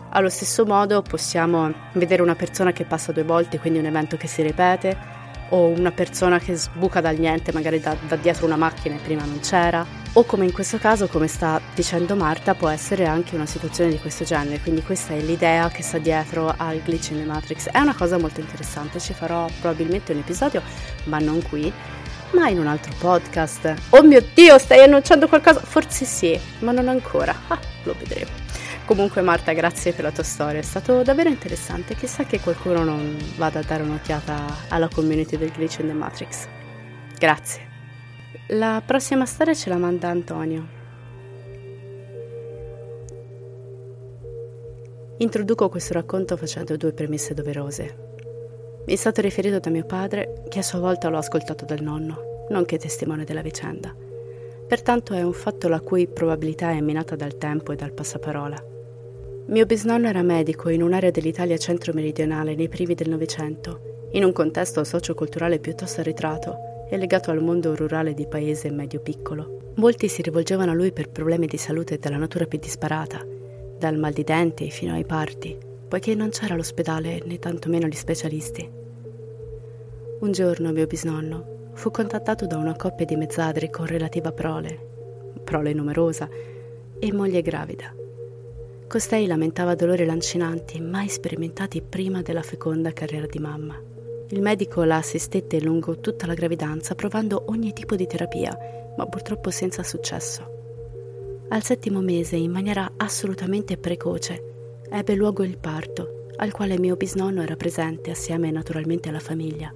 Allo 0.10 0.30
stesso 0.30 0.66
modo 0.66 1.02
possiamo 1.02 1.72
vedere 1.94 2.22
una 2.22 2.36
persona 2.36 2.72
che 2.72 2.86
passa 2.86 3.12
due 3.12 3.24
volte, 3.24 3.60
quindi 3.60 3.80
un 3.80 3.86
evento 3.86 4.16
che 4.18 4.28
si 4.28 4.42
ripete, 4.42 5.16
o 5.50 5.68
una 5.68 5.92
persona 5.92 6.40
che 6.40 6.56
sbuca 6.56 7.02
dal 7.02 7.18
niente, 7.18 7.54
magari 7.54 7.80
da, 7.80 7.96
da, 8.08 8.16
dietro 8.16 8.46
una 8.46 8.58
macchina 8.58 8.96
e 8.96 9.00
prima 9.00 9.24
non 9.24 9.40
c'era, 9.40 9.86
o 10.14 10.24
come 10.24 10.46
in 10.46 10.52
questo 10.52 10.78
caso, 10.78 11.08
come 11.08 11.28
sta 11.28 11.62
dicendo 11.74 12.16
Marta, 12.16 12.56
può 12.56 12.68
essere 12.70 13.06
anche 13.06 13.36
una 13.36 13.46
situazione 13.46 13.92
di 13.92 14.00
questo 14.00 14.24
genere, 14.24 14.60
quindi 14.60 14.82
questa 14.82 15.14
è 15.14 15.20
l'idea 15.20 15.70
che 15.70 15.84
sta 15.84 16.00
dietro 16.00 16.54
al 16.56 16.82
glitch 16.84 17.12
in 17.12 17.20
the 17.20 17.26
Matrix. 17.26 17.70
È 17.70 17.80
una 17.80 17.96
cosa 17.96 18.18
molto 18.18 18.40
interessante, 18.40 19.00
ci 19.00 19.14
farò 19.14 19.48
probabilmente 19.62 20.12
un 20.12 20.20
episodio, 20.20 20.62
ma 21.06 21.20
non 21.20 21.42
qui, 21.42 21.72
ma 22.32 22.50
in 22.50 22.60
un 22.60 22.68
altro 22.68 22.94
podcast. 22.98 23.74
Oh 23.90 24.04
mio 24.04 24.24
Dio, 24.34 24.58
stai 24.58 24.84
annunciando 24.84 25.28
qualcosa? 25.28 25.60
Forse 25.60 26.06
sì, 26.06 26.40
ma 26.60 26.72
non 26.72 26.88
ancora. 26.88 27.34
Ah, 27.48 27.60
lo 27.84 27.96
vedremo. 27.98 28.32
Comunque 28.86 29.22
Marta, 29.22 29.52
grazie 29.52 29.92
per 29.92 30.06
la 30.06 30.12
tua 30.12 30.24
storia, 30.24 30.60
è 30.60 30.64
stato 30.64 31.04
davvero 31.04 31.30
interessante. 31.30 31.96
Chissà 31.96 32.24
che 32.24 32.40
qualcuno 32.40 32.84
non 32.84 33.18
vada 33.36 33.60
a 33.60 33.64
dare 33.64 33.84
un'occhiata 33.84 34.68
alla 34.70 34.88
community 34.88 35.38
del 35.38 35.52
Glitch 35.52 35.80
in 35.80 35.88
the 35.88 35.94
Matrix. 35.94 36.48
Grazie. 37.18 37.66
La 38.52 38.82
prossima 38.86 39.26
storia 39.26 39.54
ce 39.54 39.70
la 39.70 39.78
manda 39.78 40.08
Antonio. 40.08 40.76
Introduco 45.18 45.68
questo 45.68 45.94
racconto 45.94 46.38
facendo 46.38 46.78
due 46.78 46.94
premesse 46.94 47.34
doverose. 47.34 48.17
Mi 48.88 48.94
è 48.94 48.96
stato 48.96 49.20
riferito 49.20 49.60
da 49.60 49.70
mio 49.70 49.84
padre, 49.84 50.44
che 50.48 50.60
a 50.60 50.64
sua 50.64 50.80
volta 50.80 51.10
l'ho 51.10 51.18
ascoltato 51.18 51.66
dal 51.66 51.82
nonno, 51.82 52.46
nonché 52.52 52.78
testimone 52.78 53.26
della 53.26 53.42
vicenda. 53.42 53.94
Pertanto 54.66 55.14
è 55.14 55.22
un 55.24 55.34
fatto 55.34 55.68
la 55.68 55.82
cui 55.82 56.08
probabilità 56.08 56.72
è 56.72 56.80
minata 56.80 57.18
dal 57.18 57.38
tempo 57.38 57.74
e 57.74 57.76
dal 57.76 57.92
passaparola. 57.92 58.56
Mio 59.48 59.66
bisnonno 59.66 60.08
era 60.08 60.22
medico 60.22 60.70
in 60.70 60.82
un'area 60.82 61.12
dell'Italia 61.12 61.58
centro-meridionale 61.58 62.56
nei 62.56 62.70
primi 62.70 62.96
del 62.96 63.10
Novecento, 63.10 64.08
in 64.12 64.24
un 64.24 64.32
contesto 64.32 64.86
socioculturale 64.86 65.60
piuttosto 65.60 66.00
arretrato 66.00 66.56
e 66.90 66.96
legato 66.96 67.30
al 67.30 67.44
mondo 67.44 67.76
rurale 67.76 68.14
di 68.14 68.26
paese 68.26 68.72
medio-piccolo. 68.72 69.74
Molti 69.76 70.08
si 70.08 70.22
rivolgevano 70.22 70.72
a 70.72 70.76
lui 70.76 70.94
per 70.94 71.10
problemi 71.10 71.48
di 71.48 71.58
salute 71.58 71.98
della 71.98 72.16
natura 72.16 72.46
più 72.46 72.58
disparata, 72.58 73.22
dal 73.78 73.98
mal 73.98 74.14
di 74.14 74.24
denti 74.24 74.70
fino 74.72 74.94
ai 74.94 75.06
parti, 75.06 75.58
poiché 75.90 76.16
non 76.16 76.30
c'era 76.30 76.56
l'ospedale 76.56 77.22
né 77.26 77.38
tantomeno 77.38 77.88
gli 77.88 77.96
specialisti. 77.96 78.77
Un 80.20 80.32
giorno 80.32 80.72
mio 80.72 80.88
bisnonno 80.88 81.72
fu 81.74 81.92
contattato 81.92 82.48
da 82.48 82.58
una 82.58 82.76
coppia 82.76 83.06
di 83.06 83.16
mezzadri 83.16 83.70
con 83.70 83.86
relativa 83.86 84.32
prole, 84.32 85.36
prole 85.44 85.74
numerosa, 85.74 86.28
e 86.98 87.14
moglie 87.14 87.44
gravida. 87.44 87.94
Costei 88.88 89.28
lamentava 89.28 89.76
dolori 89.76 90.06
lancinanti 90.06 90.82
mai 90.82 91.08
sperimentati 91.08 91.84
prima 91.84 92.24
della 92.24 92.42
feconda 92.42 92.94
carriera 92.94 93.28
di 93.28 93.38
mamma. 93.38 93.80
Il 94.30 94.42
medico 94.42 94.84
la 94.84 94.98
assistette 94.98 95.62
lungo 95.62 96.00
tutta 96.00 96.26
la 96.26 96.34
gravidanza 96.34 96.96
provando 96.96 97.44
ogni 97.50 97.72
tipo 97.72 97.96
di 97.96 98.08
terapia, 98.08 98.58
ma 98.98 99.06
purtroppo 99.06 99.52
senza 99.52 99.84
successo. 99.84 101.46
Al 101.50 101.62
settimo 101.62 102.02
mese, 102.02 102.38
in 102.38 102.50
maniera 102.50 102.94
assolutamente 102.98 103.78
precoce, 103.78 104.80
ebbe 104.90 105.14
luogo 105.14 105.44
il 105.44 105.60
parto, 105.60 106.26
al 106.38 106.52
quale 106.52 106.80
mio 106.80 106.96
bisnonno 106.96 107.44
era 107.44 107.56
presente 107.56 108.10
assieme 108.10 108.50
naturalmente 108.50 109.10
alla 109.10 109.20
famiglia. 109.20 109.72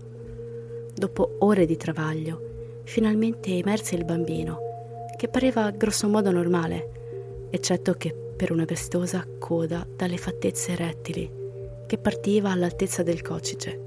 Dopo 1.01 1.37
ore 1.39 1.65
di 1.65 1.77
travaglio, 1.77 2.81
finalmente 2.83 3.57
emerse 3.57 3.95
il 3.95 4.05
bambino, 4.05 4.59
che 5.17 5.29
pareva 5.29 5.71
grossomodo 5.71 6.29
normale, 6.29 7.47
eccetto 7.49 7.93
che 7.93 8.13
per 8.13 8.51
una 8.51 8.65
vestosa 8.65 9.25
coda 9.39 9.83
dalle 9.95 10.17
fattezze 10.17 10.75
rettili 10.75 11.27
che 11.87 11.97
partiva 11.97 12.51
all'altezza 12.51 13.01
del 13.01 13.23
cocige. 13.23 13.79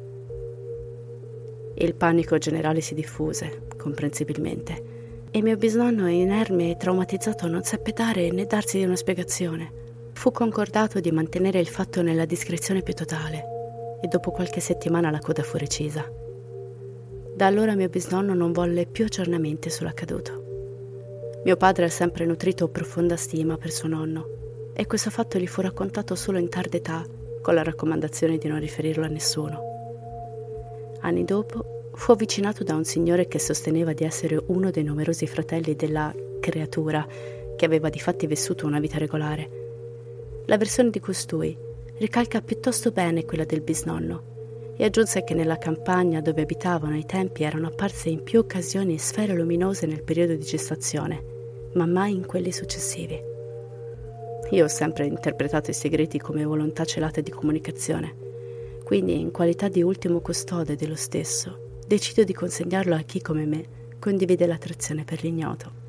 Il 1.76 1.94
panico 1.94 2.36
generale 2.38 2.80
si 2.80 2.94
diffuse, 2.94 3.68
comprensibilmente, 3.76 5.28
e 5.30 5.40
mio 5.40 5.56
bisnonno, 5.56 6.08
inerme 6.08 6.72
e 6.72 6.76
traumatizzato, 6.76 7.46
non 7.46 7.62
seppe 7.62 7.92
dare 7.92 8.32
né 8.32 8.44
darsi 8.46 8.82
una 8.82 8.96
spiegazione. 8.96 9.70
Fu 10.14 10.32
concordato 10.32 10.98
di 10.98 11.12
mantenere 11.12 11.60
il 11.60 11.68
fatto 11.68 12.02
nella 12.02 12.24
discrezione 12.24 12.82
più 12.82 12.92
totale, 12.92 13.98
e 14.02 14.08
dopo 14.08 14.32
qualche 14.32 14.58
settimana 14.58 15.12
la 15.12 15.20
coda 15.20 15.44
fu 15.44 15.58
recisa. 15.58 16.22
Da 17.34 17.46
allora 17.46 17.74
mio 17.74 17.88
bisnonno 17.88 18.32
non 18.32 18.52
volle 18.52 18.86
più 18.86 19.06
aggiornamenti 19.06 19.68
sull'accaduto. 19.68 21.40
Mio 21.44 21.56
padre 21.56 21.86
ha 21.86 21.90
sempre 21.90 22.26
nutrito 22.26 22.68
profonda 22.68 23.16
stima 23.16 23.56
per 23.56 23.72
suo 23.72 23.88
nonno 23.88 24.70
e 24.72 24.86
questo 24.86 25.10
fatto 25.10 25.36
gli 25.36 25.48
fu 25.48 25.60
raccontato 25.60 26.14
solo 26.14 26.38
in 26.38 26.48
tarda 26.48 26.76
età, 26.76 27.04
con 27.42 27.54
la 27.54 27.64
raccomandazione 27.64 28.38
di 28.38 28.46
non 28.46 28.60
riferirlo 28.60 29.04
a 29.04 29.08
nessuno. 29.08 29.62
Anni 31.00 31.24
dopo 31.24 31.90
fu 31.94 32.12
avvicinato 32.12 32.62
da 32.62 32.76
un 32.76 32.84
signore 32.84 33.26
che 33.26 33.40
sosteneva 33.40 33.92
di 33.92 34.04
essere 34.04 34.40
uno 34.46 34.70
dei 34.70 34.84
numerosi 34.84 35.26
fratelli 35.26 35.74
della 35.74 36.14
creatura 36.38 37.04
che 37.56 37.64
aveva 37.64 37.88
di 37.88 37.98
fatti 37.98 38.28
vissuto 38.28 38.64
una 38.64 38.78
vita 38.78 38.96
regolare. 38.96 39.50
La 40.46 40.56
versione 40.56 40.90
di 40.90 41.00
costui 41.00 41.58
ricalca 41.98 42.40
piuttosto 42.40 42.92
bene 42.92 43.24
quella 43.24 43.44
del 43.44 43.60
bisnonno 43.60 44.33
e 44.76 44.84
aggiunse 44.84 45.22
che 45.24 45.34
nella 45.34 45.58
campagna 45.58 46.20
dove 46.20 46.42
abitavano 46.42 46.94
ai 46.94 47.04
tempi 47.04 47.44
erano 47.44 47.68
apparse 47.68 48.08
in 48.08 48.22
più 48.22 48.40
occasioni 48.40 48.98
sfere 48.98 49.34
luminose 49.34 49.86
nel 49.86 50.02
periodo 50.02 50.34
di 50.34 50.44
gestazione, 50.44 51.22
ma 51.74 51.86
mai 51.86 52.14
in 52.14 52.26
quelli 52.26 52.52
successivi. 52.52 53.20
Io 54.50 54.64
ho 54.64 54.68
sempre 54.68 55.06
interpretato 55.06 55.70
i 55.70 55.74
segreti 55.74 56.18
come 56.18 56.44
volontà 56.44 56.84
celate 56.84 57.22
di 57.22 57.30
comunicazione, 57.30 58.14
quindi 58.84 59.18
in 59.18 59.30
qualità 59.30 59.68
di 59.68 59.82
ultimo 59.82 60.20
custode 60.20 60.76
dello 60.76 60.96
stesso, 60.96 61.80
decido 61.86 62.24
di 62.24 62.34
consegnarlo 62.34 62.94
a 62.94 63.00
chi 63.00 63.20
come 63.20 63.46
me 63.46 63.64
condivide 63.98 64.46
l'attrazione 64.46 65.04
per 65.04 65.22
l'ignoto. 65.22 65.82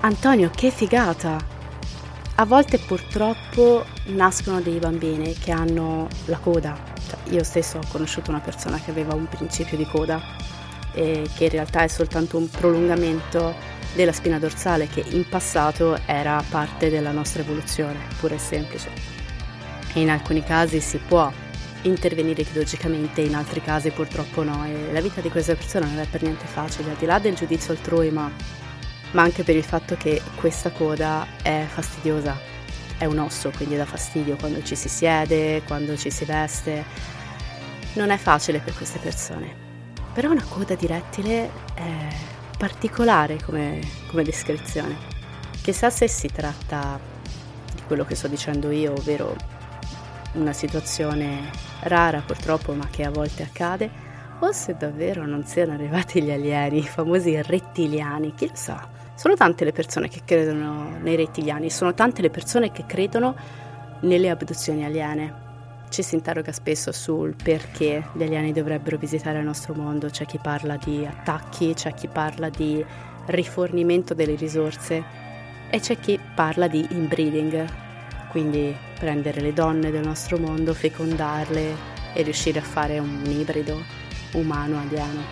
Antonio, 0.00 0.48
che 0.54 0.70
figata! 0.70 1.57
A 2.40 2.44
volte 2.44 2.78
purtroppo 2.78 3.84
nascono 4.10 4.60
dei 4.60 4.78
bambini 4.78 5.34
che 5.34 5.50
hanno 5.50 6.06
la 6.26 6.38
coda. 6.38 6.78
Cioè, 7.08 7.34
io 7.34 7.42
stesso 7.42 7.78
ho 7.78 7.82
conosciuto 7.88 8.30
una 8.30 8.38
persona 8.38 8.78
che 8.78 8.92
aveva 8.92 9.12
un 9.12 9.26
principio 9.26 9.76
di 9.76 9.84
coda 9.84 10.22
eh, 10.92 11.28
che 11.34 11.44
in 11.44 11.50
realtà 11.50 11.82
è 11.82 11.88
soltanto 11.88 12.38
un 12.38 12.48
prolungamento 12.48 13.56
della 13.96 14.12
spina 14.12 14.38
dorsale 14.38 14.86
che 14.86 15.04
in 15.08 15.28
passato 15.28 15.98
era 16.06 16.40
parte 16.48 16.90
della 16.90 17.10
nostra 17.10 17.42
evoluzione, 17.42 17.98
pura 18.20 18.36
e 18.36 18.38
semplice. 18.38 18.90
E 19.92 20.00
in 20.00 20.08
alcuni 20.08 20.44
casi 20.44 20.78
si 20.78 20.98
può 20.98 21.32
intervenire 21.82 22.44
chirurgicamente, 22.44 23.20
in 23.20 23.34
altri 23.34 23.60
casi 23.60 23.90
purtroppo 23.90 24.44
no 24.44 24.64
e 24.64 24.92
la 24.92 25.00
vita 25.00 25.20
di 25.20 25.28
questa 25.28 25.56
persona 25.56 25.86
non 25.86 25.98
è 25.98 26.06
per 26.06 26.22
niente 26.22 26.46
facile, 26.46 26.90
al 26.90 26.96
di 26.98 27.06
là 27.06 27.18
del 27.18 27.34
giudizio 27.34 27.72
altrui, 27.72 28.12
ma, 28.12 28.30
ma 29.12 29.22
anche 29.22 29.42
per 29.42 29.56
il 29.56 29.64
fatto 29.64 29.96
che 29.96 30.20
questa 30.36 30.70
coda 30.70 31.26
è 31.42 31.64
fastidiosa, 31.66 32.36
è 32.98 33.04
un 33.04 33.18
osso, 33.18 33.50
quindi 33.56 33.76
dà 33.76 33.86
fastidio 33.86 34.36
quando 34.36 34.62
ci 34.62 34.74
si 34.74 34.88
siede, 34.88 35.62
quando 35.66 35.96
ci 35.96 36.10
si 36.10 36.24
veste. 36.24 36.84
Non 37.94 38.10
è 38.10 38.16
facile 38.16 38.58
per 38.58 38.74
queste 38.74 38.98
persone. 38.98 39.66
Però 40.12 40.30
una 40.30 40.44
coda 40.46 40.74
di 40.74 40.86
rettile 40.86 41.50
è 41.74 42.08
particolare 42.56 43.40
come, 43.42 43.80
come 44.08 44.24
descrizione. 44.24 44.96
Chissà 45.62 45.90
se 45.90 46.08
si 46.08 46.28
tratta 46.28 46.98
di 47.74 47.82
quello 47.86 48.04
che 48.04 48.14
sto 48.14 48.26
dicendo 48.26 48.70
io, 48.70 48.92
ovvero 48.92 49.36
una 50.32 50.52
situazione 50.52 51.50
rara 51.80 52.20
purtroppo 52.20 52.72
ma 52.74 52.88
che 52.90 53.04
a 53.04 53.10
volte 53.10 53.44
accade, 53.44 54.06
o 54.40 54.52
se 54.52 54.76
davvero 54.76 55.24
non 55.26 55.44
siano 55.44 55.72
arrivati 55.72 56.22
gli 56.22 56.30
alieni, 56.30 56.78
i 56.78 56.86
famosi 56.86 57.40
rettiliani, 57.40 58.34
chi 58.34 58.48
lo 58.48 58.54
sa. 58.54 58.97
Sono 59.18 59.34
tante 59.34 59.64
le 59.64 59.72
persone 59.72 60.08
che 60.08 60.20
credono 60.24 60.96
nei 61.00 61.16
rettiliani, 61.16 61.70
sono 61.70 61.92
tante 61.92 62.22
le 62.22 62.30
persone 62.30 62.70
che 62.70 62.84
credono 62.86 63.34
nelle 64.02 64.30
abduzioni 64.30 64.84
aliene. 64.84 65.34
Ci 65.88 66.04
si 66.04 66.14
interroga 66.14 66.52
spesso 66.52 66.92
sul 66.92 67.34
perché 67.34 68.10
gli 68.12 68.22
alieni 68.22 68.52
dovrebbero 68.52 68.96
visitare 68.96 69.38
il 69.38 69.44
nostro 69.44 69.74
mondo, 69.74 70.08
c'è 70.08 70.24
chi 70.24 70.38
parla 70.40 70.76
di 70.76 71.04
attacchi, 71.04 71.74
c'è 71.74 71.94
chi 71.94 72.06
parla 72.06 72.48
di 72.48 72.84
rifornimento 73.26 74.14
delle 74.14 74.36
risorse 74.36 75.02
e 75.68 75.80
c'è 75.80 75.98
chi 75.98 76.16
parla 76.36 76.68
di 76.68 76.86
inbreeding, 76.88 77.66
quindi 78.30 78.72
prendere 79.00 79.40
le 79.40 79.52
donne 79.52 79.90
del 79.90 80.06
nostro 80.06 80.38
mondo, 80.38 80.72
fecondarle 80.74 81.74
e 82.14 82.22
riuscire 82.22 82.60
a 82.60 82.62
fare 82.62 83.00
un 83.00 83.24
ibrido 83.26 83.82
umano-alieno. 84.34 85.22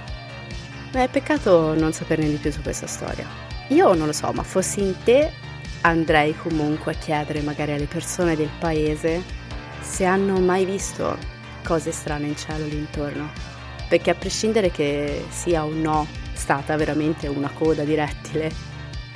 Ma 0.93 1.05
è 1.05 1.09
peccato 1.09 1.79
non 1.79 1.93
saperne 1.93 2.29
di 2.29 2.35
più 2.35 2.51
su 2.51 2.63
questa 2.63 2.89
storia. 2.89 3.46
Io 3.69 3.95
non 3.95 4.07
lo 4.07 4.13
so, 4.13 4.31
ma 4.33 4.45
fossi 4.45 4.81
in 4.81 4.95
te 5.03 5.31
andrei 5.81 6.37
comunque 6.37 6.93
a 6.93 6.95
chiedere 6.95 7.41
magari 7.41 7.73
alle 7.73 7.87
persone 7.87 8.37
del 8.37 8.51
paese 8.59 9.23
se 9.81 10.05
hanno 10.05 10.39
mai 10.39 10.65
visto 10.65 11.17
cose 11.65 11.91
strane 11.91 12.27
in 12.27 12.37
cielo 12.37 12.65
lì 12.67 12.77
intorno, 12.77 13.29
perché 13.89 14.11
a 14.11 14.15
prescindere 14.15 14.71
che 14.71 15.25
sia 15.31 15.65
o 15.65 15.71
no 15.73 16.07
stata 16.33 16.77
veramente 16.77 17.27
una 17.27 17.51
coda 17.51 17.83
di 17.83 17.95
rettile, 17.97 18.53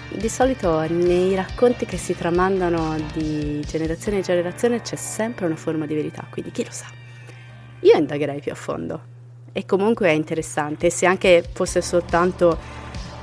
di 0.09 0.29
solito 0.29 0.81
nei 0.89 1.37
racconti 1.37 1.87
che 1.87 1.97
si 1.97 2.17
tramandano 2.17 2.97
di 3.13 3.65
generazione 3.65 4.19
in 4.19 4.25
generazione 4.25 4.81
c'è 4.81 4.97
sempre 4.97 5.47
una 5.47 5.57
forma 5.57 5.87
di 5.87 5.95
verità, 5.95 6.27
quindi 6.29 6.51
chi 6.51 6.65
lo 6.65 6.73
sa. 6.73 6.87
Io 7.81 7.97
indagherei 7.97 8.41
più 8.41 8.51
a 8.51 8.57
fondo 8.57 9.01
e 9.53 9.65
comunque 9.65 10.09
è 10.09 10.13
interessante 10.13 10.91
se 10.91 11.07
anche 11.07 11.45
fosse 11.53 11.81
soltanto 11.81 12.80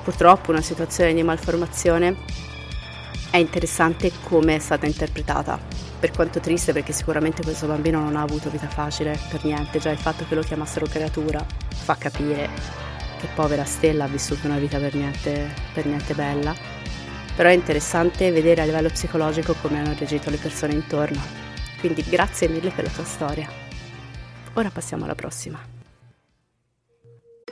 purtroppo 0.07 0.51
una 0.51 0.61
situazione 0.61 1.13
di 1.13 1.21
malformazione 1.21 2.15
è 3.29 3.35
interessante 3.35 4.09
come 4.23 4.55
è 4.55 4.59
stata 4.59 4.85
interpretata. 4.85 5.59
Per 5.99 6.11
quanto 6.11 6.39
triste 6.39 6.71
perché 6.71 6.93
sicuramente 6.93 7.43
questo 7.43 7.67
bambino 7.67 7.99
non 7.99 8.15
ha 8.15 8.21
avuto 8.21 8.49
vita 8.49 8.69
facile 8.69 9.19
per 9.29 9.43
niente, 9.43 9.79
già 9.79 9.89
il 9.89 9.97
fatto 9.97 10.23
che 10.25 10.33
lo 10.33 10.43
chiamassero 10.43 10.85
creatura 10.85 11.45
fa 11.67 11.95
capire 11.95 12.47
che 13.19 13.27
povera 13.35 13.65
Stella 13.65 14.05
ha 14.05 14.07
vissuto 14.07 14.47
una 14.47 14.59
vita 14.59 14.77
per 14.77 14.95
niente, 14.95 15.53
per 15.73 15.85
niente 15.85 16.13
bella. 16.13 16.55
Però 17.35 17.49
è 17.49 17.53
interessante 17.53 18.31
vedere 18.31 18.61
a 18.61 18.65
livello 18.65 18.87
psicologico 18.87 19.55
come 19.61 19.79
hanno 19.79 19.93
reagito 19.93 20.29
le 20.29 20.37
persone 20.37 20.71
intorno. 20.71 21.21
Quindi 21.81 22.01
grazie 22.07 22.47
mille 22.47 22.69
per 22.69 22.85
la 22.85 22.91
tua 22.91 23.03
storia. 23.03 23.49
Ora 24.53 24.69
passiamo 24.69 25.03
alla 25.03 25.15
prossima. 25.15 25.76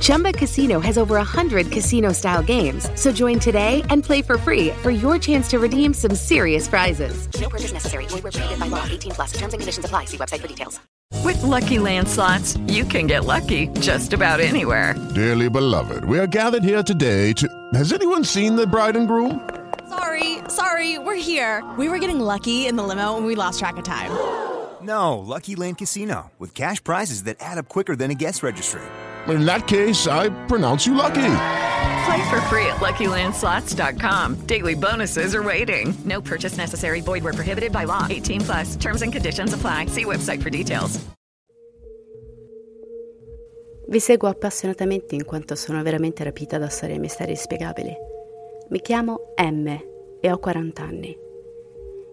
Chumba 0.00 0.32
Casino 0.32 0.80
has 0.80 0.96
over 0.96 1.16
100 1.16 1.70
casino 1.70 2.12
style 2.12 2.42
games. 2.42 2.88
So 2.94 3.12
join 3.12 3.38
today 3.38 3.82
and 3.90 4.02
play 4.02 4.22
for 4.22 4.38
free 4.38 4.70
for 4.82 4.90
your 4.90 5.18
chance 5.18 5.48
to 5.50 5.58
redeem 5.58 5.92
some 5.92 6.14
serious 6.14 6.66
prizes. 6.66 7.28
No 7.38 7.50
purchase 7.50 7.72
necessary. 7.72 8.06
Void 8.06 8.22
where 8.22 8.32
prohibited 8.32 8.58
by 8.58 8.68
law. 8.68 8.86
18 8.90 9.12
plus. 9.12 9.32
Terms 9.32 9.52
and 9.52 9.60
conditions 9.60 9.84
apply. 9.84 10.06
See 10.06 10.16
website 10.16 10.40
for 10.40 10.48
details. 10.48 10.80
With 11.22 11.40
Lucky 11.42 11.78
Land 11.78 12.08
slots, 12.08 12.56
you 12.66 12.84
can 12.84 13.06
get 13.06 13.24
lucky 13.24 13.68
just 13.80 14.12
about 14.12 14.40
anywhere. 14.40 14.94
Dearly 15.14 15.48
beloved, 15.48 16.04
we 16.04 16.18
are 16.18 16.26
gathered 16.26 16.64
here 16.64 16.82
today 16.82 17.32
to. 17.34 17.46
Has 17.74 17.92
anyone 17.92 18.24
seen 18.24 18.56
the 18.56 18.66
bride 18.66 18.96
and 18.96 19.06
groom? 19.06 19.48
Sorry, 19.88 20.38
sorry, 20.48 20.98
we're 20.98 21.14
here. 21.14 21.62
We 21.78 21.88
were 21.88 21.98
getting 21.98 22.18
lucky 22.18 22.66
in 22.66 22.76
the 22.76 22.82
limo 22.82 23.16
and 23.18 23.26
we 23.26 23.34
lost 23.34 23.58
track 23.58 23.76
of 23.76 23.84
time. 23.84 24.10
No, 24.82 25.20
Lucky 25.20 25.54
Land 25.54 25.78
Casino, 25.78 26.32
with 26.40 26.56
cash 26.56 26.82
prizes 26.82 27.22
that 27.22 27.36
add 27.38 27.56
up 27.56 27.68
quicker 27.68 27.94
than 27.94 28.10
a 28.10 28.14
guest 28.14 28.42
registry. 28.42 28.82
In 29.28 29.44
that 29.46 29.66
case, 29.66 30.06
I 30.06 30.30
pronounce 30.46 30.86
you 30.86 30.94
lucky. 30.94 31.34
Play 32.04 32.22
for 32.28 32.40
free 32.48 32.66
at 32.66 32.80
LuckyLandSlots.com. 32.80 34.46
Daily 34.46 34.74
bonuses 34.74 35.34
are 35.34 35.42
waiting. 35.42 35.94
No 36.04 36.20
purchase 36.20 36.56
necessary. 36.56 37.00
Void 37.00 37.22
where 37.22 37.32
prohibited 37.32 37.70
by 37.72 37.84
law. 37.84 38.06
18 38.10 38.40
plus. 38.40 38.76
Terms 38.76 39.02
and 39.02 39.12
conditions 39.12 39.52
apply. 39.52 39.86
See 39.86 40.04
website 40.04 40.42
for 40.42 40.50
details. 40.50 40.98
Vi 43.88 44.00
seguo 44.00 44.28
appassionatamente 44.28 45.14
in 45.14 45.24
quanto 45.26 45.54
sono 45.54 45.82
veramente 45.82 46.24
rapita 46.24 46.56
da 46.56 46.68
storie 46.68 46.94
e 46.94 46.98
misteri 46.98 47.32
inspiegabili. 47.32 47.94
Mi 48.70 48.80
chiamo 48.80 49.34
M 49.36 49.66
e 50.18 50.32
ho 50.32 50.38
40 50.38 50.82
anni. 50.82 51.14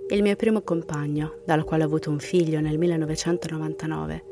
Il 0.10 0.22
mio 0.22 0.36
primo 0.36 0.62
compagno, 0.62 1.36
dalla 1.46 1.64
quale 1.64 1.84
ho 1.84 1.86
avuto 1.86 2.10
un 2.10 2.20
figlio 2.20 2.60
nel 2.60 2.78
1999, 2.78 4.24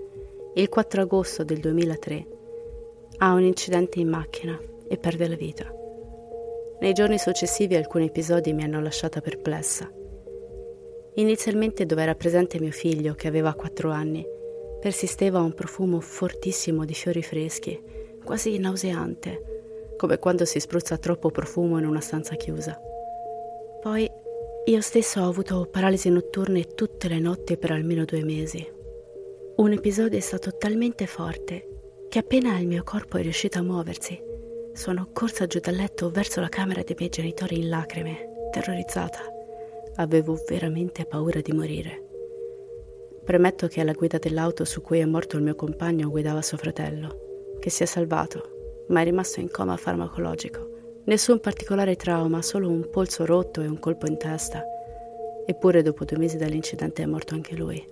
il 0.56 0.68
4 0.68 1.02
agosto 1.02 1.44
del 1.46 1.60
2003, 1.60 2.28
ha 3.20 3.34
un 3.34 3.44
incidente 3.44 4.00
in 4.00 4.10
macchina 4.10 4.60
e 4.88 4.98
perde 4.98 5.28
la 5.28 5.36
vita. 5.36 5.74
Nei 6.80 6.94
giorni 6.94 7.18
successivi 7.18 7.76
alcuni 7.76 8.06
episodi 8.06 8.54
mi 8.54 8.64
hanno 8.64 8.80
lasciata 8.80 9.22
perplessa. 9.22 9.92
Inizialmente 11.16 11.88
dove 11.88 12.04
era 12.04 12.14
presente 12.14 12.60
mio 12.60 12.72
figlio, 12.72 13.16
che 13.16 13.28
aveva 13.28 13.56
4 13.56 13.90
anni, 13.90 14.24
persisteva 14.80 15.40
un 15.40 15.54
profumo 15.54 16.00
fortissimo 16.00 16.86
di 16.86 16.94
fiori 16.94 17.24
freschi, 17.24 17.82
quasi 18.24 18.58
nauseante, 18.60 19.96
come 19.98 20.20
quando 20.20 20.46
si 20.46 20.60
spruzza 20.60 20.98
troppo 20.98 21.32
profumo 21.32 21.80
in 21.80 21.88
una 21.88 22.02
stanza 22.02 22.36
chiusa. 22.36 22.80
Poi 23.82 24.08
io 24.66 24.82
stesso 24.82 25.22
ho 25.22 25.28
avuto 25.28 25.68
paralisi 25.72 26.10
notturne 26.10 26.66
tutte 26.76 27.08
le 27.08 27.20
notti 27.20 27.58
per 27.58 27.72
almeno 27.72 28.06
due 28.06 28.24
mesi. 28.24 28.76
Un 29.56 29.72
episodio 29.72 30.20
è 30.20 30.22
stato 30.22 30.56
talmente 30.56 31.08
forte 31.08 31.67
che 32.10 32.20
appena 32.20 32.58
il 32.58 32.68
mio 32.68 32.84
corpo 32.84 33.18
è 33.18 33.22
riuscito 33.22 33.60
a 33.60 33.64
muoversi, 33.64 34.18
sono 34.78 35.10
corsa 35.12 35.48
giù 35.48 35.60
dal 35.60 35.74
letto 35.74 36.10
verso 36.10 36.40
la 36.40 36.50
camera 36.50 36.84
dei 36.84 36.96
miei 36.98 37.10
genitori 37.10 37.58
in 37.60 37.70
lacrime, 37.70 38.50
terrorizzata. 38.52 39.20
Avevo 39.96 40.40
veramente 40.48 41.06
paura 41.06 41.42
di 41.42 41.52
morire. 41.52 42.04
Premetto 43.24 43.68
che 43.68 43.82
alla 43.82 43.94
guida 43.94 44.20
dell'auto 44.20 44.64
su 44.64 44.82
cui 44.82 45.00
è 45.00 45.06
morto 45.06 45.36
il 45.36 45.44
mio 45.44 45.56
compagno 45.56 46.10
guidava 46.10 46.42
suo 46.42 46.58
fratello, 46.58 47.56
che 47.60 47.70
si 47.70 47.84
è 47.84 47.86
salvato, 47.86 48.86
ma 48.90 49.02
è 49.02 49.04
rimasto 49.04 49.40
in 49.40 49.50
coma 49.50 49.76
farmacologico. 49.76 50.76
Nessun 51.06 51.40
particolare 51.40 51.96
trauma, 51.96 52.42
solo 52.42 52.70
un 52.70 52.88
polso 52.90 53.26
rotto 53.26 53.62
e 53.62 53.68
un 53.68 53.80
colpo 53.80 54.06
in 54.06 54.18
testa. 54.18 54.64
Eppure 55.46 55.82
dopo 55.82 56.06
due 56.06 56.20
mesi 56.20 56.38
dall'incidente 56.38 57.02
è 57.02 57.06
morto 57.06 57.34
anche 57.34 57.56
lui. 57.56 57.84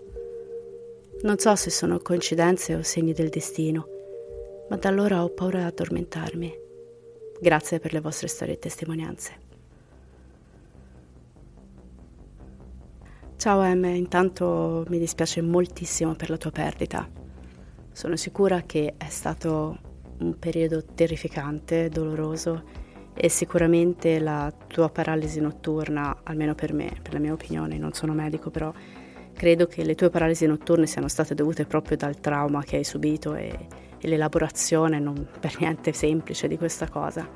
Non 1.23 1.39
so 1.39 1.56
se 1.56 1.71
sono 1.71 1.99
coincidenze 1.99 2.75
o 2.75 2.84
segni 2.84 3.13
del 3.13 3.30
destino, 3.30 3.94
ma 4.69 4.78
da 4.78 4.89
allora 4.89 5.23
ho 5.23 5.30
paura 5.30 5.60
di 5.60 5.65
addormentarmi. 5.65 6.54
Grazie 7.39 7.80
per 7.80 7.93
le 7.93 7.99
vostre 7.99 8.28
storie 8.28 8.56
e 8.56 8.60
testimonianze. 8.60 9.43
Ciao 13.38 13.62
M, 13.62 13.84
intanto 13.86 14.86
mi 14.88 14.97
dispiace 14.97 15.41
moltissimo 15.41 16.15
per 16.15 16.30
la 16.30 16.38
tua 16.38 16.51
perdita. 16.51 17.08
Sono 17.91 18.15
sicura 18.15 18.63
che 18.63 18.95
è 18.97 19.10
stato 19.10 19.78
un 20.19 20.39
periodo 20.39 20.84
terrificante, 20.84 21.89
doloroso 21.89 22.63
e 23.13 23.30
sicuramente 23.30 24.19
la 24.19 24.51
tua 24.67 24.89
paralisi 24.89 25.39
notturna, 25.39 26.21
almeno 26.23 26.56
per 26.56 26.73
me, 26.73 26.91
per 27.01 27.13
la 27.13 27.19
mia 27.19 27.34
opinione, 27.34 27.78
non 27.78 27.93
sono 27.93 28.13
medico, 28.13 28.49
però 28.49 28.73
credo 29.34 29.67
che 29.67 29.84
le 29.84 29.95
tue 29.95 30.10
paralisi 30.10 30.45
notturne 30.47 30.88
siano 30.88 31.08
state 31.08 31.36
dovute 31.36 31.65
proprio 31.65 31.97
dal 31.97 32.19
trauma 32.19 32.63
che 32.63 32.78
hai 32.78 32.84
subito 32.84 33.36
e, 33.36 33.67
e 33.99 34.08
l'elaborazione 34.08 34.99
non 34.99 35.27
per 35.39 35.55
niente 35.60 35.93
semplice 35.93 36.47
di 36.47 36.58
questa 36.58 36.89
cosa. 36.89 37.27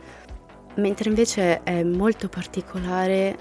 Mentre 0.76 1.10
invece 1.10 1.64
è 1.64 1.84
molto 1.84 2.30
particolare 2.30 3.38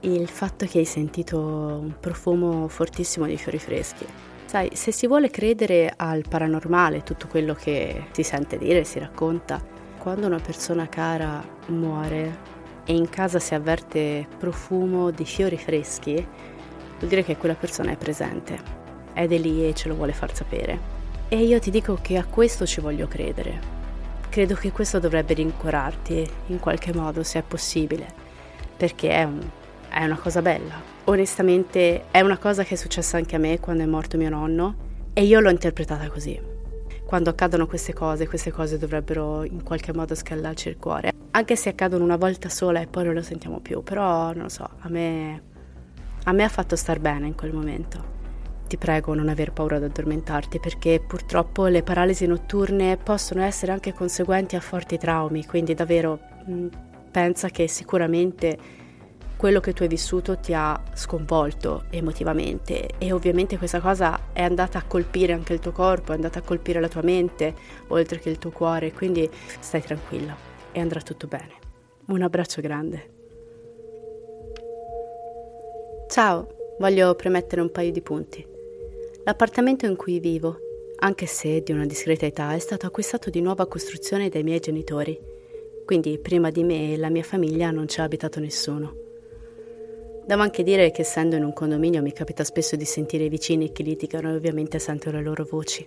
il 0.00 0.28
fatto 0.28 0.66
che 0.66 0.78
hai 0.78 0.84
sentito 0.84 1.38
un 1.38 1.94
profumo 2.00 2.66
fortissimo 2.68 3.26
di 3.26 3.36
fiori 3.36 3.58
freschi. 3.58 4.04
Sai, 4.46 4.70
se 4.74 4.92
si 4.92 5.06
vuole 5.06 5.30
credere 5.30 5.92
al 5.96 6.24
paranormale, 6.28 7.02
tutto 7.02 7.26
quello 7.28 7.54
che 7.54 8.06
si 8.10 8.22
sente 8.22 8.58
dire, 8.58 8.84
si 8.84 8.98
racconta, 8.98 9.62
quando 9.98 10.26
una 10.26 10.40
persona 10.40 10.88
cara 10.88 11.42
muore 11.68 12.50
e 12.84 12.94
in 12.94 13.08
casa 13.08 13.38
si 13.38 13.54
avverte 13.54 14.26
profumo 14.38 15.10
di 15.10 15.24
fiori 15.24 15.56
freschi, 15.56 16.14
vuol 16.14 17.08
dire 17.08 17.22
che 17.22 17.36
quella 17.36 17.54
persona 17.54 17.92
è 17.92 17.96
presente, 17.96 18.58
ed 19.14 19.32
è 19.32 19.38
lì 19.38 19.66
e 19.66 19.74
ce 19.74 19.88
lo 19.88 19.94
vuole 19.94 20.12
far 20.12 20.34
sapere. 20.34 21.01
E 21.32 21.44
io 21.44 21.58
ti 21.60 21.70
dico 21.70 21.96
che 22.02 22.18
a 22.18 22.26
questo 22.26 22.66
ci 22.66 22.82
voglio 22.82 23.08
credere. 23.08 23.58
Credo 24.28 24.54
che 24.54 24.70
questo 24.70 24.98
dovrebbe 24.98 25.32
rincuorarti 25.32 26.30
in 26.48 26.58
qualche 26.58 26.92
modo, 26.92 27.22
se 27.22 27.38
è 27.38 27.42
possibile, 27.42 28.06
perché 28.76 29.08
è 29.08 29.24
un 29.24 29.40
è 29.88 30.04
una 30.04 30.18
cosa 30.18 30.42
bella. 30.42 30.74
Onestamente 31.04 32.10
è 32.10 32.20
una 32.20 32.36
cosa 32.36 32.64
che 32.64 32.74
è 32.74 32.76
successa 32.76 33.16
anche 33.16 33.36
a 33.36 33.38
me 33.38 33.60
quando 33.60 33.82
è 33.82 33.86
morto 33.86 34.18
mio 34.18 34.28
nonno 34.28 34.74
e 35.14 35.24
io 35.24 35.40
l'ho 35.40 35.48
interpretata 35.48 36.06
così. 36.10 36.38
Quando 37.06 37.30
accadono 37.30 37.66
queste 37.66 37.94
cose, 37.94 38.28
queste 38.28 38.50
cose 38.50 38.76
dovrebbero 38.76 39.42
in 39.44 39.62
qualche 39.62 39.94
modo 39.94 40.14
scaldarci 40.14 40.68
il 40.68 40.76
cuore. 40.76 41.12
Anche 41.30 41.56
se 41.56 41.70
accadono 41.70 42.04
una 42.04 42.16
volta 42.16 42.50
sola 42.50 42.82
e 42.82 42.86
poi 42.88 43.04
non 43.04 43.14
lo 43.14 43.22
sentiamo 43.22 43.60
più, 43.60 43.82
però 43.82 44.34
non 44.34 44.42
lo 44.42 44.48
so, 44.50 44.68
a 44.80 44.88
me, 44.90 45.42
a 46.24 46.32
me 46.32 46.44
ha 46.44 46.50
fatto 46.50 46.76
star 46.76 46.98
bene 46.98 47.26
in 47.26 47.34
quel 47.34 47.54
momento. 47.54 48.20
Ti 48.72 48.78
prego 48.78 49.12
non 49.12 49.28
aver 49.28 49.52
paura 49.52 49.76
ad 49.76 49.82
addormentarti 49.82 50.58
perché 50.58 50.98
purtroppo 50.98 51.66
le 51.66 51.82
paralisi 51.82 52.24
notturne 52.24 52.96
possono 52.96 53.42
essere 53.42 53.70
anche 53.70 53.92
conseguenti 53.92 54.56
a 54.56 54.60
forti 54.60 54.96
traumi, 54.96 55.44
quindi 55.44 55.74
davvero 55.74 56.18
mh, 56.46 56.66
pensa 57.10 57.50
che 57.50 57.68
sicuramente 57.68 58.56
quello 59.36 59.60
che 59.60 59.74
tu 59.74 59.82
hai 59.82 59.90
vissuto 59.90 60.38
ti 60.38 60.54
ha 60.54 60.82
sconvolto 60.94 61.84
emotivamente 61.90 62.92
e 62.96 63.12
ovviamente 63.12 63.58
questa 63.58 63.78
cosa 63.78 64.18
è 64.32 64.40
andata 64.40 64.78
a 64.78 64.84
colpire 64.84 65.34
anche 65.34 65.52
il 65.52 65.58
tuo 65.58 65.72
corpo, 65.72 66.12
è 66.12 66.14
andata 66.14 66.38
a 66.38 66.42
colpire 66.42 66.80
la 66.80 66.88
tua 66.88 67.02
mente, 67.02 67.54
oltre 67.88 68.20
che 68.20 68.30
il 68.30 68.38
tuo 68.38 68.52
cuore, 68.52 68.92
quindi 68.92 69.28
stai 69.60 69.82
tranquilla 69.82 70.34
e 70.72 70.80
andrà 70.80 71.02
tutto 71.02 71.26
bene. 71.26 71.52
Un 72.06 72.22
abbraccio 72.22 72.62
grande. 72.62 73.10
Ciao, 76.08 76.76
voglio 76.78 77.14
premettere 77.16 77.60
un 77.60 77.70
paio 77.70 77.92
di 77.92 78.00
punti. 78.00 78.51
L'appartamento 79.24 79.86
in 79.86 79.96
cui 79.96 80.18
vivo 80.18 80.58
anche 81.02 81.26
se 81.26 81.62
di 81.62 81.72
una 81.72 81.84
discreta 81.84 82.26
età, 82.26 82.54
è 82.54 82.60
stato 82.60 82.86
acquistato 82.86 83.28
di 83.28 83.40
nuova 83.40 83.66
costruzione 83.66 84.28
dai 84.28 84.44
miei 84.44 84.60
genitori. 84.60 85.18
Quindi 85.84 86.16
prima 86.18 86.50
di 86.50 86.62
me 86.62 86.92
e 86.92 86.96
la 86.96 87.10
mia 87.10 87.24
famiglia 87.24 87.72
non 87.72 87.86
c'è 87.86 88.02
abitato 88.02 88.38
nessuno. 88.38 88.94
Devo 90.24 90.42
anche 90.42 90.62
dire 90.62 90.92
che 90.92 91.00
essendo 91.00 91.34
in 91.34 91.42
un 91.42 91.52
condominio 91.52 92.02
mi 92.02 92.12
capita 92.12 92.44
spesso 92.44 92.76
di 92.76 92.84
sentire 92.84 93.24
i 93.24 93.28
vicini 93.28 93.72
che 93.72 93.82
litigano 93.82 94.30
e 94.30 94.36
ovviamente 94.36 94.78
sento 94.78 95.10
le 95.10 95.22
loro 95.22 95.44
voci. 95.44 95.84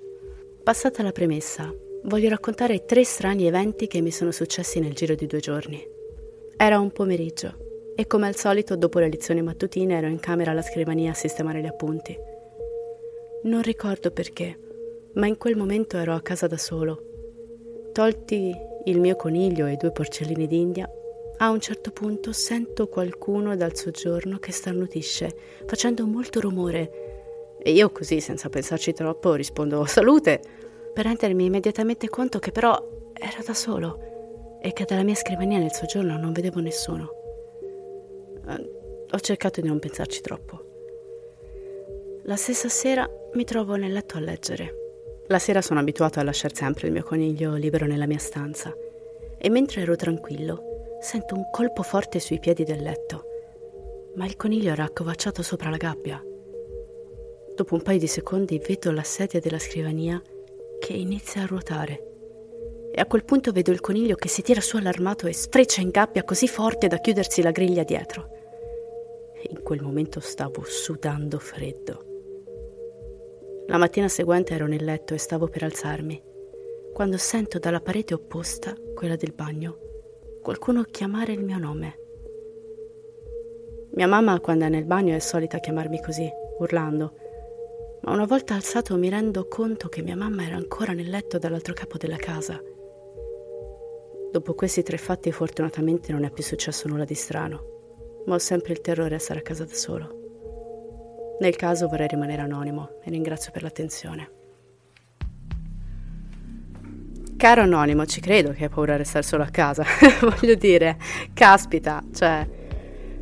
Passata 0.61 1.01
la 1.01 1.13
premessa, 1.13 1.73
voglio 2.03 2.27
raccontare 2.27 2.83
tre 2.83 3.05
strani 3.05 3.47
eventi 3.47 3.87
che 3.87 4.01
mi 4.01 4.11
sono 4.11 4.31
successi 4.31 4.81
nel 4.81 4.93
giro 4.93 5.15
di 5.15 5.27
due 5.27 5.39
giorni. 5.39 5.81
Era 6.57 6.77
un 6.77 6.91
pomeriggio 6.91 7.93
e 7.95 8.05
come 8.05 8.27
al 8.27 8.35
solito 8.35 8.75
dopo 8.75 8.99
le 8.99 9.07
lezioni 9.07 9.41
mattutine 9.41 9.95
ero 9.97 10.07
in 10.07 10.19
camera 10.19 10.51
alla 10.51 10.61
scrivania 10.61 11.11
a 11.11 11.15
sistemare 11.15 11.61
gli 11.61 11.67
appunti. 11.67 12.33
Non 13.45 13.61
ricordo 13.61 14.09
perché, 14.09 14.59
ma 15.13 15.27
in 15.27 15.37
quel 15.37 15.55
momento 15.55 15.97
ero 15.97 16.15
a 16.15 16.21
casa 16.21 16.47
da 16.47 16.57
solo. 16.57 16.99
Tolti 17.91 18.51
il 18.85 18.99
mio 18.99 19.15
coniglio 19.15 19.67
e 19.67 19.75
due 19.75 19.91
porcellini 19.91 20.47
d'India, 20.47 20.89
a 21.37 21.51
un 21.51 21.59
certo 21.59 21.91
punto 21.91 22.31
sento 22.31 22.87
qualcuno 22.87 23.55
dal 23.55 23.75
soggiorno 23.75 24.39
che 24.39 24.51
starnutisce, 24.51 25.35
facendo 25.67 26.07
molto 26.07 26.39
rumore. 26.39 27.57
E 27.61 27.71
io 27.71 27.91
così, 27.91 28.19
senza 28.19 28.49
pensarci 28.49 28.93
troppo, 28.93 29.35
rispondo 29.35 29.85
salute, 29.85 30.41
per 30.91 31.05
rendermi 31.05 31.45
immediatamente 31.45 32.09
conto 32.09 32.39
che 32.39 32.49
però 32.49 32.73
ero 33.13 33.43
da 33.45 33.53
solo 33.53 34.57
e 34.59 34.73
che 34.73 34.85
dalla 34.85 35.03
mia 35.03 35.13
scrivania 35.13 35.59
nel 35.59 35.71
soggiorno 35.71 36.17
non 36.17 36.33
vedevo 36.33 36.61
nessuno. 36.61 37.11
Eh, 38.47 38.69
ho 39.11 39.19
cercato 39.19 39.61
di 39.61 39.67
non 39.67 39.77
pensarci 39.77 40.21
troppo. 40.21 40.63
La 42.23 42.37
stessa 42.37 42.69
sera 42.69 43.07
mi 43.35 43.43
trovo 43.43 43.75
nel 43.75 43.91
letto 43.91 44.17
a 44.17 44.21
leggere. 44.21 44.83
La 45.27 45.39
sera 45.39 45.61
sono 45.61 45.79
abituato 45.79 46.19
a 46.19 46.23
lasciare 46.23 46.55
sempre 46.55 46.87
il 46.87 46.93
mio 46.93 47.03
coniglio 47.03 47.55
libero 47.55 47.85
nella 47.85 48.07
mia 48.07 48.17
stanza 48.17 48.73
e 49.37 49.49
mentre 49.49 49.81
ero 49.81 49.95
tranquillo 49.95 50.97
sento 51.01 51.35
un 51.35 51.49
colpo 51.51 51.83
forte 51.83 52.19
sui 52.19 52.39
piedi 52.39 52.63
del 52.63 52.81
letto, 52.81 53.25
ma 54.15 54.25
il 54.25 54.37
coniglio 54.37 54.71
era 54.71 54.85
accovacciato 54.85 55.43
sopra 55.43 55.69
la 55.69 55.77
gabbia. 55.77 56.23
Dopo 57.55 57.75
un 57.75 57.81
paio 57.81 57.99
di 57.99 58.07
secondi 58.07 58.61
vedo 58.65 58.91
la 58.91 59.03
sedia 59.03 59.41
della 59.41 59.59
scrivania 59.59 60.21
che 60.79 60.93
inizia 60.93 61.43
a 61.43 61.45
ruotare 61.45 62.13
e 62.93 63.01
a 63.01 63.05
quel 63.05 63.25
punto 63.25 63.51
vedo 63.51 63.71
il 63.71 63.81
coniglio 63.81 64.15
che 64.15 64.29
si 64.29 64.43
tira 64.43 64.61
su 64.61 64.77
allarmato 64.77 65.27
e 65.27 65.33
sfreccia 65.33 65.81
in 65.81 65.89
gabbia 65.89 66.23
così 66.23 66.47
forte 66.47 66.87
da 66.87 66.99
chiudersi 66.99 67.41
la 67.41 67.51
griglia 67.51 67.83
dietro. 67.83 68.29
In 69.49 69.61
quel 69.61 69.81
momento 69.81 70.21
stavo 70.21 70.63
sudando 70.63 71.37
freddo. 71.37 72.14
La 73.67 73.77
mattina 73.77 74.07
seguente 74.07 74.53
ero 74.53 74.67
nel 74.67 74.83
letto 74.83 75.13
e 75.13 75.17
stavo 75.17 75.47
per 75.47 75.63
alzarmi, 75.63 76.21
quando 76.93 77.17
sento 77.17 77.59
dalla 77.59 77.81
parete 77.81 78.13
opposta, 78.13 78.75
quella 78.93 79.15
del 79.15 79.33
bagno, 79.33 79.77
qualcuno 80.41 80.83
chiamare 80.83 81.33
il 81.33 81.43
mio 81.43 81.57
nome. 81.57 81.99
Mia 83.91 84.07
mamma 84.07 84.39
quando 84.39 84.65
è 84.65 84.69
nel 84.69 84.85
bagno 84.85 85.15
è 85.15 85.19
solita 85.19 85.59
chiamarmi 85.59 86.01
così, 86.01 86.29
urlando, 86.59 87.13
ma 88.01 88.13
una 88.13 88.25
volta 88.25 88.53
alzato 88.53 88.95
mi 88.97 89.09
rendo 89.09 89.47
conto 89.47 89.89
che 89.89 90.01
mia 90.01 90.15
mamma 90.15 90.45
era 90.45 90.55
ancora 90.55 90.93
nel 90.93 91.09
letto 91.09 91.37
dall'altro 91.37 91.73
capo 91.73 91.97
della 91.97 92.17
casa 92.17 92.61
Dopo 94.35 94.53
questi 94.53 94.83
tre 94.83 94.97
fatti 94.97 95.31
fortunatamente 95.31 96.11
non 96.11 96.25
è 96.25 96.29
più 96.29 96.43
successo 96.43 96.89
nulla 96.89 97.05
di 97.05 97.13
strano, 97.13 98.23
ma 98.25 98.35
ho 98.35 98.37
sempre 98.37 98.73
il 98.73 98.81
terrore 98.81 99.15
a 99.15 99.19
stare 99.19 99.39
a 99.39 99.41
casa 99.41 99.63
da 99.63 99.73
solo. 99.73 100.24
Nel 101.37 101.55
caso 101.57 101.87
vorrei 101.87 102.07
rimanere 102.07 102.41
anonimo 102.41 102.99
e 103.03 103.09
ringrazio 103.09 103.51
per 103.51 103.63
l'attenzione. 103.63 104.29
Caro 107.37 107.61
anonimo, 107.61 108.05
ci 108.05 108.21
credo 108.21 108.51
che 108.51 108.63
hai 108.63 108.69
paura 108.69 108.93
di 108.93 108.99
restare 108.99 109.25
solo 109.25 109.43
a 109.43 109.49
casa. 109.49 109.83
Voglio 110.21 110.55
dire, 110.55 110.97
caspita, 111.33 112.01
cioè... 112.13 112.47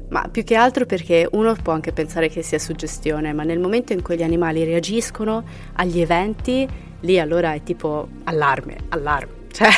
Ma 0.09 0.27
più 0.29 0.43
che 0.43 0.53
altro 0.53 0.85
perché 0.85 1.27
uno 1.31 1.55
può 1.55 1.73
anche 1.73 1.91
pensare 1.91 2.29
che 2.29 2.43
sia 2.43 2.59
suggestione, 2.59 3.33
ma 3.33 3.41
nel 3.41 3.57
momento 3.57 3.93
in 3.93 4.03
cui 4.03 4.15
gli 4.15 4.21
animali 4.21 4.63
reagiscono 4.63 5.43
agli 5.73 5.99
eventi, 5.99 6.67
lì 6.99 7.19
allora 7.19 7.53
è 7.53 7.63
tipo 7.63 8.07
allarme, 8.25 8.77
allarme. 8.89 9.41
Cioè, 9.53 9.69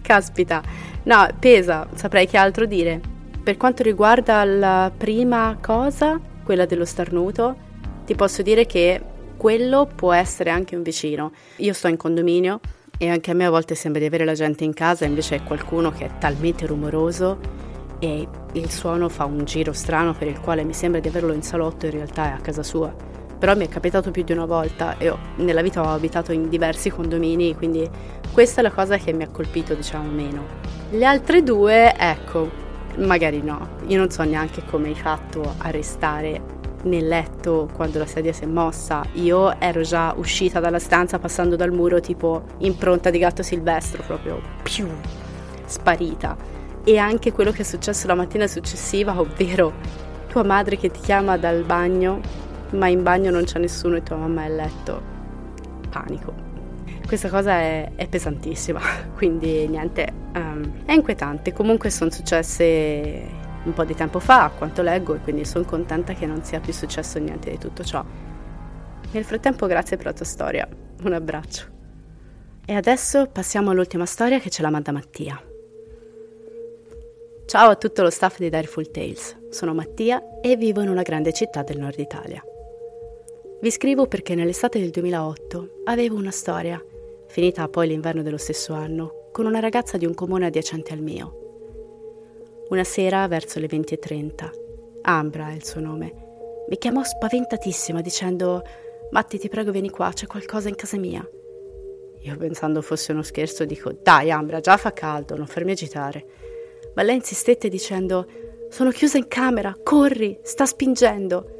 caspita. 0.00 0.60
No, 1.04 1.26
pesa, 1.38 1.88
saprei 1.94 2.26
che 2.26 2.36
altro 2.36 2.66
dire. 2.66 3.00
Per 3.42 3.56
quanto 3.56 3.82
riguarda 3.82 4.44
la 4.44 4.92
prima 4.96 5.56
cosa, 5.60 6.20
quella 6.48 6.64
dello 6.64 6.86
starnuto, 6.86 7.56
ti 8.06 8.14
posso 8.14 8.40
dire 8.40 8.64
che 8.64 9.02
quello 9.36 9.86
può 9.94 10.14
essere 10.14 10.48
anche 10.48 10.76
un 10.76 10.82
vicino. 10.82 11.32
Io 11.56 11.74
sto 11.74 11.88
in 11.88 11.98
condominio 11.98 12.60
e 12.96 13.10
anche 13.10 13.32
a 13.32 13.34
me 13.34 13.44
a 13.44 13.50
volte 13.50 13.74
sembra 13.74 14.00
di 14.00 14.06
avere 14.06 14.24
la 14.24 14.32
gente 14.32 14.64
in 14.64 14.72
casa, 14.72 15.04
invece 15.04 15.36
è 15.36 15.42
qualcuno 15.42 15.90
che 15.90 16.06
è 16.06 16.10
talmente 16.18 16.64
rumoroso 16.64 17.38
e 17.98 18.26
il 18.52 18.70
suono 18.70 19.10
fa 19.10 19.26
un 19.26 19.44
giro 19.44 19.74
strano 19.74 20.14
per 20.14 20.28
il 20.28 20.40
quale 20.40 20.64
mi 20.64 20.72
sembra 20.72 21.00
di 21.00 21.08
averlo 21.08 21.34
in 21.34 21.42
salotto, 21.42 21.84
in 21.84 21.92
realtà 21.92 22.30
è 22.30 22.32
a 22.32 22.40
casa 22.40 22.62
sua 22.62 22.94
però 23.38 23.54
mi 23.54 23.66
è 23.66 23.68
capitato 23.68 24.10
più 24.10 24.24
di 24.24 24.32
una 24.32 24.46
volta 24.46 24.98
e 24.98 25.14
nella 25.36 25.62
vita 25.62 25.80
ho 25.80 25.92
abitato 25.92 26.32
in 26.32 26.48
diversi 26.48 26.90
condomini, 26.90 27.54
quindi 27.54 27.88
questa 28.32 28.60
è 28.60 28.62
la 28.64 28.72
cosa 28.72 28.96
che 28.96 29.12
mi 29.12 29.22
ha 29.22 29.28
colpito, 29.28 29.74
diciamo, 29.74 30.10
meno. 30.10 30.44
Le 30.90 31.04
altre 31.04 31.44
due, 31.44 31.94
ecco, 31.96 32.50
magari 32.98 33.42
no. 33.42 33.76
Io 33.86 33.98
non 33.98 34.10
so 34.10 34.22
neanche 34.24 34.62
come 34.64 34.88
hai 34.88 34.94
fatto 34.94 35.54
a 35.58 35.70
restare 35.70 36.56
nel 36.84 37.08
letto 37.08 37.68
quando 37.74 37.98
la 37.98 38.06
sedia 38.06 38.32
si 38.32 38.44
è 38.44 38.46
mossa. 38.46 39.04
Io 39.14 39.58
ero 39.60 39.82
già 39.82 40.14
uscita 40.16 40.60
dalla 40.60 40.78
stanza 40.78 41.18
passando 41.18 41.56
dal 41.56 41.72
muro 41.72 42.00
tipo 42.00 42.44
impronta 42.58 43.10
di 43.10 43.18
gatto 43.18 43.42
silvestro, 43.42 44.02
proprio 44.06 44.40
più 44.62 44.86
sparita. 45.64 46.36
E 46.84 46.96
anche 46.96 47.32
quello 47.32 47.50
che 47.50 47.62
è 47.62 47.64
successo 47.64 48.06
la 48.06 48.14
mattina 48.14 48.46
successiva, 48.46 49.18
ovvero 49.18 49.72
tua 50.28 50.42
madre 50.42 50.76
che 50.76 50.90
ti 50.90 51.00
chiama 51.00 51.36
dal 51.36 51.64
bagno 51.64 52.46
ma 52.70 52.88
in 52.88 53.02
bagno 53.02 53.30
non 53.30 53.44
c'è 53.44 53.58
nessuno 53.58 53.96
e 53.96 54.02
tua 54.02 54.16
mamma 54.16 54.42
è 54.42 54.46
a 54.46 54.48
letto. 54.48 55.02
Panico. 55.88 56.47
Questa 57.08 57.30
cosa 57.30 57.52
è, 57.52 57.92
è 57.96 58.06
pesantissima, 58.06 58.80
quindi 59.16 59.66
niente, 59.66 60.12
um, 60.34 60.84
è 60.84 60.92
inquietante. 60.92 61.54
Comunque 61.54 61.88
sono 61.88 62.10
successe 62.10 63.22
un 63.64 63.72
po' 63.72 63.84
di 63.84 63.94
tempo 63.94 64.18
fa, 64.18 64.44
a 64.44 64.50
quanto 64.50 64.82
leggo, 64.82 65.14
e 65.14 65.20
quindi 65.20 65.46
sono 65.46 65.64
contenta 65.64 66.12
che 66.12 66.26
non 66.26 66.44
sia 66.44 66.60
più 66.60 66.74
successo 66.74 67.18
niente 67.18 67.50
di 67.50 67.56
tutto 67.56 67.82
ciò. 67.82 68.04
Nel 69.10 69.24
frattempo 69.24 69.66
grazie 69.66 69.96
per 69.96 70.04
la 70.04 70.12
tua 70.12 70.26
storia, 70.26 70.68
un 71.04 71.12
abbraccio. 71.14 71.64
E 72.66 72.74
adesso 72.74 73.26
passiamo 73.32 73.70
all'ultima 73.70 74.04
storia 74.04 74.38
che 74.38 74.50
ce 74.50 74.60
la 74.60 74.68
manda 74.68 74.92
Mattia. 74.92 75.42
Ciao 77.46 77.70
a 77.70 77.76
tutto 77.76 78.02
lo 78.02 78.10
staff 78.10 78.36
di 78.36 78.50
Direful 78.50 78.90
Tales, 78.90 79.34
sono 79.48 79.72
Mattia 79.72 80.40
e 80.42 80.56
vivo 80.56 80.82
in 80.82 80.90
una 80.90 81.00
grande 81.00 81.32
città 81.32 81.62
del 81.62 81.78
nord 81.78 81.98
Italia. 81.98 82.44
Vi 83.62 83.70
scrivo 83.70 84.06
perché 84.06 84.34
nell'estate 84.34 84.78
del 84.78 84.90
2008 84.90 85.80
avevo 85.84 86.16
una 86.16 86.30
storia, 86.30 86.80
finita 87.28 87.68
poi 87.68 87.88
l'inverno 87.88 88.22
dello 88.22 88.36
stesso 88.36 88.72
anno, 88.72 89.28
con 89.32 89.46
una 89.46 89.60
ragazza 89.60 89.96
di 89.96 90.06
un 90.06 90.14
comune 90.14 90.46
adiacente 90.46 90.92
al 90.92 91.00
mio. 91.00 91.46
Una 92.70 92.84
sera, 92.84 93.26
verso 93.28 93.60
le 93.60 93.66
20.30, 93.66 94.50
Ambra 95.02 95.50
è 95.50 95.54
il 95.54 95.64
suo 95.64 95.80
nome, 95.80 96.26
mi 96.68 96.76
chiamò 96.76 97.02
spaventatissima 97.02 98.02
dicendo 98.02 98.62
Matti 99.10 99.38
ti 99.38 99.48
prego 99.48 99.70
vieni 99.70 99.88
qua, 99.88 100.10
c'è 100.12 100.26
qualcosa 100.26 100.68
in 100.68 100.74
casa 100.74 100.98
mia. 100.98 101.26
Io 102.20 102.36
pensando 102.36 102.82
fosse 102.82 103.12
uno 103.12 103.22
scherzo 103.22 103.64
dico 103.64 103.90
dai 103.92 104.30
Ambra, 104.30 104.60
già 104.60 104.76
fa 104.76 104.92
caldo, 104.92 105.34
non 105.34 105.46
farmi 105.46 105.70
agitare. 105.70 106.26
Ma 106.94 107.02
lei 107.02 107.16
insistette 107.16 107.70
dicendo 107.70 108.26
sono 108.68 108.90
chiusa 108.90 109.16
in 109.16 109.28
camera, 109.28 109.74
corri, 109.82 110.38
sta 110.42 110.66
spingendo. 110.66 111.56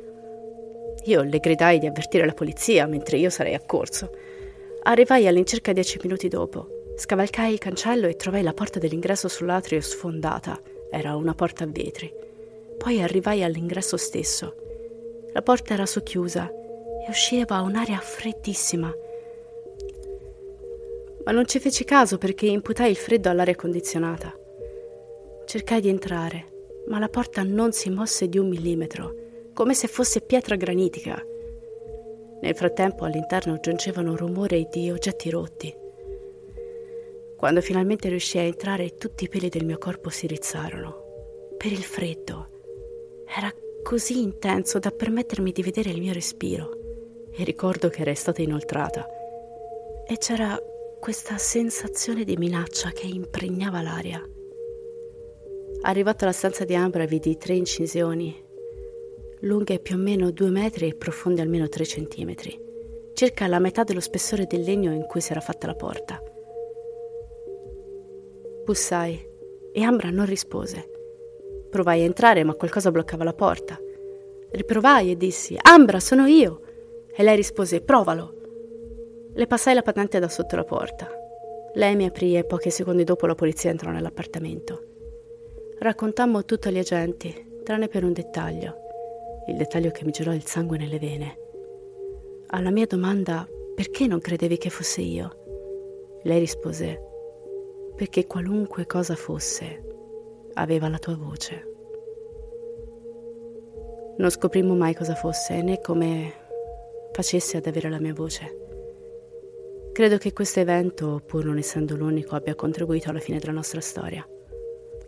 Io 1.04 1.22
le 1.22 1.38
gridai 1.38 1.78
di 1.78 1.87
avvertire 1.87 2.26
la 2.26 2.35
polizia 2.35 2.87
mentre 2.87 3.16
io 3.16 3.31
sarei 3.31 3.54
accorso. 3.54 4.11
Arrivai 4.83 5.27
all'incirca 5.27 5.73
dieci 5.73 5.99
minuti 6.03 6.29
dopo. 6.29 6.95
Scavalcai 6.97 7.53
il 7.53 7.59
cancello 7.59 8.07
e 8.07 8.17
trovai 8.17 8.43
la 8.43 8.53
porta 8.53 8.79
dell'ingresso 8.79 9.29
sull'atrio 9.29 9.81
sfondata. 9.81 10.61
Era 10.91 11.17
una 11.17 11.35
porta 11.35 11.64
a 11.64 11.67
vetri. 11.67 12.12
Poi 12.77 13.01
arrivai 13.03 13.43
all'ingresso 13.43 13.97
stesso. 13.97 14.55
La 15.33 15.43
porta 15.43 15.75
era 15.75 15.87
socchiusa 15.87 16.51
e 16.51 17.09
usciva 17.09 17.61
un'aria 17.61 17.99
freddissima. 17.99 18.93
Ma 21.25 21.33
non 21.33 21.47
ci 21.47 21.59
feci 21.61 21.85
caso 21.85 22.19
perché 22.19 22.47
imputai 22.47 22.91
il 22.91 22.97
freddo 22.97 23.29
all'aria 23.29 23.55
condizionata. 23.55 24.35
Cercai 25.45 25.81
di 25.81 25.88
entrare, 25.88 26.47
ma 26.88 26.99
la 26.99 27.09
porta 27.09 27.43
non 27.43 27.73
si 27.73 27.91
mosse 27.91 28.29
di 28.29 28.38
un 28.38 28.49
millimetro 28.49 29.27
come 29.59 29.75
se 29.75 29.88
fosse 29.88 30.21
pietra 30.21 30.55
granitica. 30.55 31.21
Nel 32.40 32.55
frattempo 32.55 33.05
all'interno 33.05 33.59
giungevano 33.61 34.16
rumori 34.16 34.68
di 34.70 34.90
oggetti 34.90 35.31
rotti. 35.31 35.74
Quando 37.37 37.61
finalmente 37.61 38.09
riuscii 38.09 38.40
a 38.40 38.44
entrare 38.44 38.94
tutti 38.96 39.24
i 39.24 39.29
peli 39.29 39.48
del 39.48 39.64
mio 39.64 39.79
corpo 39.79 40.09
si 40.11 40.27
rizzarono. 40.27 41.07
Per 41.57 41.70
il 41.72 41.83
freddo. 41.83 42.46
Era 43.27 43.53
così 43.83 44.20
intenso 44.22 44.79
da 44.79 44.90
permettermi 44.90 45.53
di 45.53 45.62
vedere 45.62 45.90
il 45.90 46.01
mio 46.01 46.12
respiro. 46.12 46.70
E 47.31 47.44
ricordo 47.44 47.88
che 47.88 48.01
era 48.01 48.14
stata 48.14 48.42
inoltrata. 48.42 49.07
e 50.11 50.16
c'era 50.16 50.59
questa 50.98 51.37
sensazione 51.37 52.24
di 52.24 52.37
minaccia 52.37 52.90
che 52.90 53.07
impregnava 53.07 53.83
l'aria. 53.83 54.27
Arrivato 55.83 56.24
alla 56.24 56.33
stanza 56.33 56.64
di 56.64 56.74
Ambra 56.74 57.05
vidi 57.05 57.37
tre 57.37 57.55
incisioni, 57.55 58.35
lunghe 59.40 59.79
più 59.79 59.96
o 59.96 59.98
meno 59.98 60.31
due 60.31 60.51
metri 60.51 60.88
e 60.88 60.94
profonde 60.94 61.42
almeno 61.42 61.68
tre 61.68 61.85
centimetri, 61.85 62.59
circa 63.12 63.46
la 63.46 63.59
metà 63.59 63.85
dello 63.85 64.01
spessore 64.01 64.46
del 64.46 64.62
legno 64.62 64.92
in 64.92 65.07
cui 65.07 65.20
si 65.20 65.33
era 65.33 65.40
fatta 65.40 65.66
la 65.66 65.74
porta. 65.74 66.22
Bussai 68.64 69.27
e 69.72 69.83
Ambra 69.83 70.11
non 70.11 70.27
rispose. 70.27 70.90
Provai 71.70 72.03
a 72.03 72.05
entrare, 72.05 72.44
ma 72.44 72.55
qualcosa 72.55 72.90
bloccava 72.90 73.24
la 73.24 73.33
porta. 73.33 73.79
Riprovai 74.51 75.11
e 75.11 75.16
dissi: 75.16 75.57
Ambra, 75.61 76.01
sono 76.01 76.27
io! 76.27 76.61
E 77.14 77.22
lei 77.22 77.37
rispose: 77.37 77.81
Provalo. 77.81 78.35
Le 79.35 79.46
passai 79.46 79.74
la 79.74 79.83
patente 79.83 80.18
da 80.18 80.29
sotto 80.29 80.57
la 80.57 80.64
porta. 80.64 81.09
Lei 81.74 81.96
mi 81.96 82.07
aprì 82.07 82.37
e 82.37 82.44
pochi 82.44 82.70
secondi 82.70 83.05
dopo 83.05 83.27
la 83.27 83.35
polizia 83.35 83.70
entrò 83.70 83.90
nell'appartamento. 83.90 84.83
Raccontammo 85.79 86.44
tutto 86.44 86.68
agli 86.68 86.79
agenti, 86.79 87.61
tranne 87.62 87.88
per 87.88 88.05
un 88.05 88.12
dettaglio, 88.12 88.88
il 89.48 89.56
dettaglio 89.56 89.90
che 89.90 90.04
mi 90.04 90.11
girò 90.11 90.32
il 90.32 90.44
sangue 90.44 90.78
nelle 90.78 90.98
vene. 90.98 91.38
Alla 92.48 92.70
mia 92.70 92.87
domanda 92.87 93.48
perché 93.74 94.06
non 94.06 94.20
credevi 94.20 94.58
che 94.58 94.70
fosse 94.70 95.00
io, 95.00 96.20
lei 96.22 96.38
rispose 96.38 97.02
perché 97.94 98.26
qualunque 98.26 98.87
cosa 98.87 99.16
fosse, 99.16 99.82
aveva 100.54 100.88
la 100.88 100.98
tua 100.98 101.16
voce. 101.16 101.74
Non 104.18 104.30
scoprimmo 104.30 104.74
mai 104.74 104.94
cosa 104.94 105.14
fosse 105.16 105.62
né 105.62 105.80
come 105.80 106.32
facesse 107.12 107.56
ad 107.56 107.66
avere 107.66 107.88
la 107.88 107.98
mia 107.98 108.14
voce. 108.14 108.56
Credo 109.92 110.16
che 110.16 110.32
questo 110.32 110.61
evento, 110.61 111.20
pur 111.26 111.44
non 111.44 111.58
essendo 111.58 111.96
l'unico, 111.96 112.37
abbia 112.37 112.54
contribuito 112.54 113.11
alla 113.11 113.18
fine 113.18 113.40
della 113.40 113.50
nostra 113.50 113.80
storia. 113.80 114.24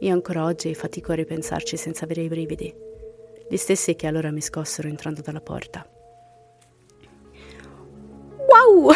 Io 0.00 0.12
ancora 0.12 0.44
oggi 0.44 0.74
fatico 0.74 1.12
a 1.12 1.16
ripensarci 1.16 1.76
senza 1.76 2.06
avere 2.06 2.22
i 2.22 2.28
brividi, 2.28 2.74
gli 3.50 3.56
stessi 3.56 3.96
che 3.96 4.06
allora 4.06 4.30
mi 4.30 4.40
scossero 4.40 4.86
entrando 4.86 5.22
dalla 5.22 5.40
porta. 5.40 5.84
Wow! 8.46 8.92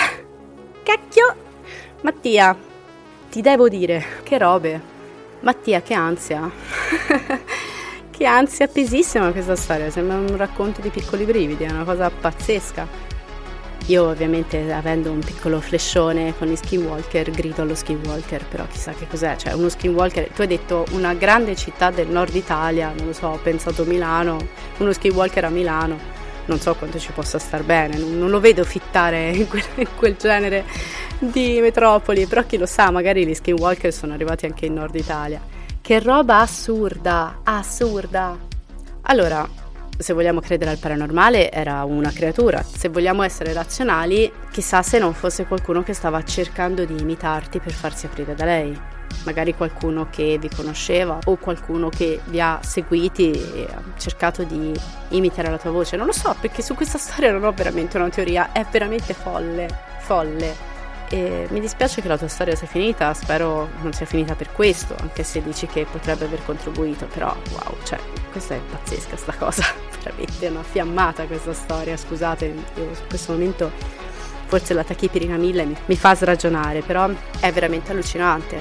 Cacchio! 0.84 1.34
Mattia, 2.02 2.56
ti 3.30 3.40
devo 3.40 3.68
dire, 3.68 4.04
che 4.22 4.38
robe. 4.38 4.80
Mattia, 5.40 5.82
che 5.82 5.94
ansia. 5.94 6.48
che 8.12 8.24
ansia 8.24 8.68
pesissima 8.68 9.32
questa 9.32 9.56
storia, 9.56 9.90
sembra 9.90 10.18
un 10.18 10.36
racconto 10.36 10.80
di 10.80 10.90
piccoli 10.90 11.24
brividi, 11.24 11.64
è 11.64 11.70
una 11.70 11.82
cosa 11.82 12.08
pazzesca. 12.08 12.86
Io 13.88 14.08
ovviamente 14.08 14.72
avendo 14.72 15.10
un 15.10 15.18
piccolo 15.18 15.60
flescione 15.60 16.34
con 16.38 16.48
gli 16.48 16.56
skinwalker 16.56 17.30
grido 17.30 17.60
allo 17.60 17.74
skinwalker, 17.74 18.46
però 18.46 18.66
chissà 18.66 18.92
che 18.92 19.06
cos'è, 19.06 19.36
cioè 19.36 19.52
uno 19.52 19.68
skinwalker, 19.68 20.28
tu 20.28 20.40
hai 20.40 20.46
detto 20.46 20.86
una 20.92 21.12
grande 21.12 21.54
città 21.54 21.90
del 21.90 22.08
nord 22.08 22.34
Italia, 22.34 22.94
non 22.96 23.08
lo 23.08 23.12
so, 23.12 23.26
ho 23.26 23.38
pensato 23.42 23.84
Milano, 23.84 24.38
uno 24.78 24.90
skinwalker 24.90 25.44
a 25.44 25.50
Milano, 25.50 25.98
non 26.46 26.58
so 26.60 26.74
quanto 26.74 26.98
ci 26.98 27.12
possa 27.12 27.38
star 27.38 27.62
bene, 27.62 27.98
non, 27.98 28.18
non 28.18 28.30
lo 28.30 28.40
vedo 28.40 28.64
fittare 28.64 29.28
in 29.36 29.46
quel, 29.48 29.64
in 29.74 29.88
quel, 29.94 30.16
genere 30.16 30.64
di 31.18 31.60
metropoli, 31.60 32.24
però 32.24 32.42
chi 32.46 32.56
lo 32.56 32.66
sa, 32.66 32.90
magari 32.90 33.26
gli 33.26 33.34
skinwalker 33.34 33.92
sono 33.92 34.14
arrivati 34.14 34.46
anche 34.46 34.64
in 34.64 34.72
nord 34.72 34.94
Italia. 34.94 35.42
Che 35.78 36.00
roba 36.00 36.40
assurda, 36.40 37.40
assurda. 37.42 38.34
Allora, 39.02 39.46
se 39.96 40.12
vogliamo 40.12 40.40
credere 40.40 40.70
al 40.70 40.78
paranormale, 40.78 41.50
era 41.50 41.84
una 41.84 42.10
creatura. 42.10 42.62
Se 42.62 42.88
vogliamo 42.88 43.22
essere 43.22 43.52
razionali, 43.52 44.30
chissà 44.50 44.82
se 44.82 44.98
non 44.98 45.14
fosse 45.14 45.46
qualcuno 45.46 45.82
che 45.82 45.92
stava 45.92 46.22
cercando 46.22 46.84
di 46.84 47.00
imitarti 47.00 47.60
per 47.60 47.72
farsi 47.72 48.06
aprire 48.06 48.34
da 48.34 48.44
lei. 48.44 48.78
Magari 49.24 49.54
qualcuno 49.54 50.08
che 50.10 50.38
vi 50.38 50.50
conosceva 50.54 51.18
o 51.24 51.36
qualcuno 51.36 51.88
che 51.88 52.20
vi 52.26 52.40
ha 52.40 52.58
seguiti 52.62 53.30
e 53.30 53.68
ha 53.70 53.80
cercato 53.96 54.42
di 54.42 54.72
imitare 55.10 55.50
la 55.50 55.58
tua 55.58 55.70
voce. 55.70 55.96
Non 55.96 56.06
lo 56.06 56.12
so, 56.12 56.34
perché 56.40 56.62
su 56.62 56.74
questa 56.74 56.98
storia 56.98 57.32
non 57.32 57.44
ho 57.44 57.52
veramente 57.52 57.96
una 57.96 58.08
teoria, 58.08 58.52
è 58.52 58.66
veramente 58.70 59.14
folle, 59.14 59.68
folle. 60.00 60.73
E 61.14 61.46
mi 61.50 61.60
dispiace 61.60 62.02
che 62.02 62.08
la 62.08 62.18
tua 62.18 62.26
storia 62.26 62.56
sia 62.56 62.66
finita, 62.66 63.14
spero 63.14 63.68
non 63.82 63.92
sia 63.92 64.04
finita 64.04 64.34
per 64.34 64.50
questo, 64.50 64.96
anche 64.98 65.22
se 65.22 65.40
dici 65.44 65.68
che 65.68 65.86
potrebbe 65.88 66.24
aver 66.24 66.44
contribuito, 66.44 67.06
però 67.06 67.32
wow, 67.52 67.76
cioè, 67.84 68.00
questa 68.32 68.56
è 68.56 68.58
pazzesca 68.58 69.16
sta 69.16 69.32
cosa, 69.34 69.62
veramente 70.02 70.48
una 70.48 70.64
fiammata 70.64 71.24
questa 71.26 71.52
storia, 71.52 71.96
scusate, 71.96 72.46
io 72.46 72.82
in 72.82 72.96
questo 73.08 73.30
momento 73.30 73.70
forse 74.46 74.74
la 74.74 74.82
tachipirina 74.82 75.36
1000 75.36 75.64
mi, 75.64 75.76
mi 75.84 75.96
fa 75.96 76.16
sragionare, 76.16 76.80
però 76.80 77.08
è 77.38 77.52
veramente 77.52 77.92
allucinante. 77.92 78.60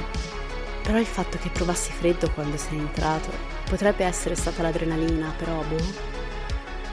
Però 0.83 0.99
il 0.99 1.07
fatto 1.07 1.39
che 1.41 1.49
provassi 1.49 1.91
freddo 1.91 2.29
quando 2.35 2.57
sei 2.57 2.77
entrato 2.77 3.31
potrebbe 3.67 4.05
essere 4.05 4.35
stata 4.35 4.61
l'adrenalina, 4.61 5.33
però 5.35 5.55
boh. 5.67 6.11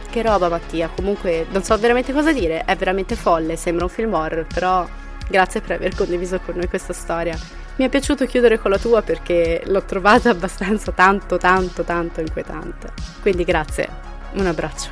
Che 0.08 0.22
roba 0.22 0.48
Mattia, 0.48 0.88
comunque 0.88 1.44
non 1.50 1.62
so 1.62 1.76
veramente 1.76 2.14
cosa 2.14 2.32
dire, 2.32 2.64
è 2.64 2.74
veramente 2.76 3.14
folle, 3.14 3.56
sembra 3.56 3.84
un 3.84 3.90
film 3.90 4.14
horror, 4.14 4.46
però 4.46 4.88
Grazie 5.30 5.60
per 5.60 5.76
aver 5.76 5.94
condiviso 5.94 6.40
con 6.40 6.56
noi 6.56 6.66
questa 6.66 6.92
storia. 6.92 7.38
Mi 7.76 7.84
è 7.84 7.88
piaciuto 7.88 8.26
chiudere 8.26 8.58
con 8.58 8.72
la 8.72 8.78
tua 8.78 9.00
perché 9.00 9.62
l'ho 9.64 9.84
trovata 9.84 10.28
abbastanza 10.30 10.90
tanto, 10.90 11.38
tanto, 11.38 11.84
tanto 11.84 12.20
inquietante. 12.20 12.92
Quindi 13.20 13.44
grazie, 13.44 13.88
un 14.32 14.46
abbraccio. 14.46 14.90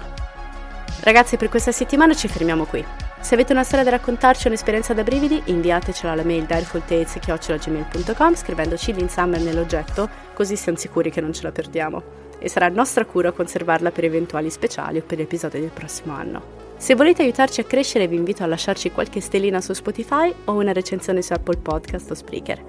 Ragazzi, 1.01 1.37
per 1.37 1.49
questa 1.49 1.73
settimana 1.73 2.15
ci 2.15 2.29
fermiamo 2.29 2.67
qui. 2.67 2.85
Se 3.21 3.35
avete 3.35 3.53
una 3.53 3.65
storia 3.65 3.85
da 3.85 3.91
raccontarci 3.91 4.47
o 4.47 4.51
un'esperienza 4.51 4.95
da 4.95 5.03
brividi, 5.03 5.43
inviatecela 5.47 6.13
alla 6.13 6.23
mail 6.23 6.45
direfultales.gmail.com 6.45 8.35
scrivendoci 8.37 8.93
l'insummer 8.93 9.41
nell'oggetto, 9.41 10.09
così 10.35 10.55
siamo 10.55 10.79
sicuri 10.79 11.11
che 11.11 11.21
non 11.21 11.33
ce 11.33 11.43
la 11.43 11.51
perdiamo. 11.51 12.01
E 12.39 12.49
sarà 12.49 12.69
nostra 12.69 13.05
cura 13.05 13.33
conservarla 13.33 13.91
per 13.91 14.05
eventuali 14.05 14.51
speciali 14.51 14.99
o 14.99 15.03
per 15.05 15.19
gli 15.19 15.23
episodi 15.23 15.59
del 15.59 15.71
prossimo 15.71 16.15
anno. 16.15 16.68
Se 16.79 16.95
volete 16.95 17.23
aiutarci 17.23 17.61
a 17.61 17.65
crescere 17.65 18.07
vi 18.07 18.15
invito 18.15 18.45
a 18.45 18.47
lasciarci 18.47 18.93
qualche 18.93 19.21
stellina 19.21 19.61
su 19.61 19.73
Spotify 19.73 20.33
o 20.45 20.53
una 20.53 20.73
recensione 20.73 21.23
su 21.23 21.33
Apple 21.33 21.59
Podcast 21.59 22.13
o 22.13 22.15
Spreaker. 22.15 22.65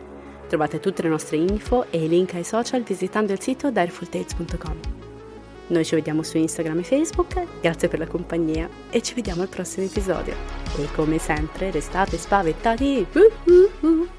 Trovate 0.48 0.80
tutte 0.80 1.04
le 1.04 1.10
nostre 1.10 1.38
info 1.38 1.86
e 1.92 2.04
i 2.04 2.08
link 2.08 2.34
ai 2.34 2.44
social 2.44 2.82
visitando 2.82 3.34
il 3.34 3.40
sito 3.40 3.70
direfultales.com. 3.70 4.80
Noi 5.68 5.86
ci 5.86 5.94
vediamo 5.94 6.24
su 6.24 6.38
Instagram 6.38 6.80
e 6.80 6.84
Facebook, 6.84 7.40
grazie 7.62 7.88
per 7.88 8.00
la 8.00 8.08
compagnia 8.08 8.68
e 8.90 9.02
ci 9.04 9.14
vediamo 9.14 9.44
al 9.44 9.48
prossimo 9.48 9.86
episodio. 9.86 10.34
E 10.76 10.88
come 10.96 11.20
sempre 11.20 11.70
restate 11.70 12.18
spaventati! 12.18 13.06
Uh-uh-uh. 13.14 14.19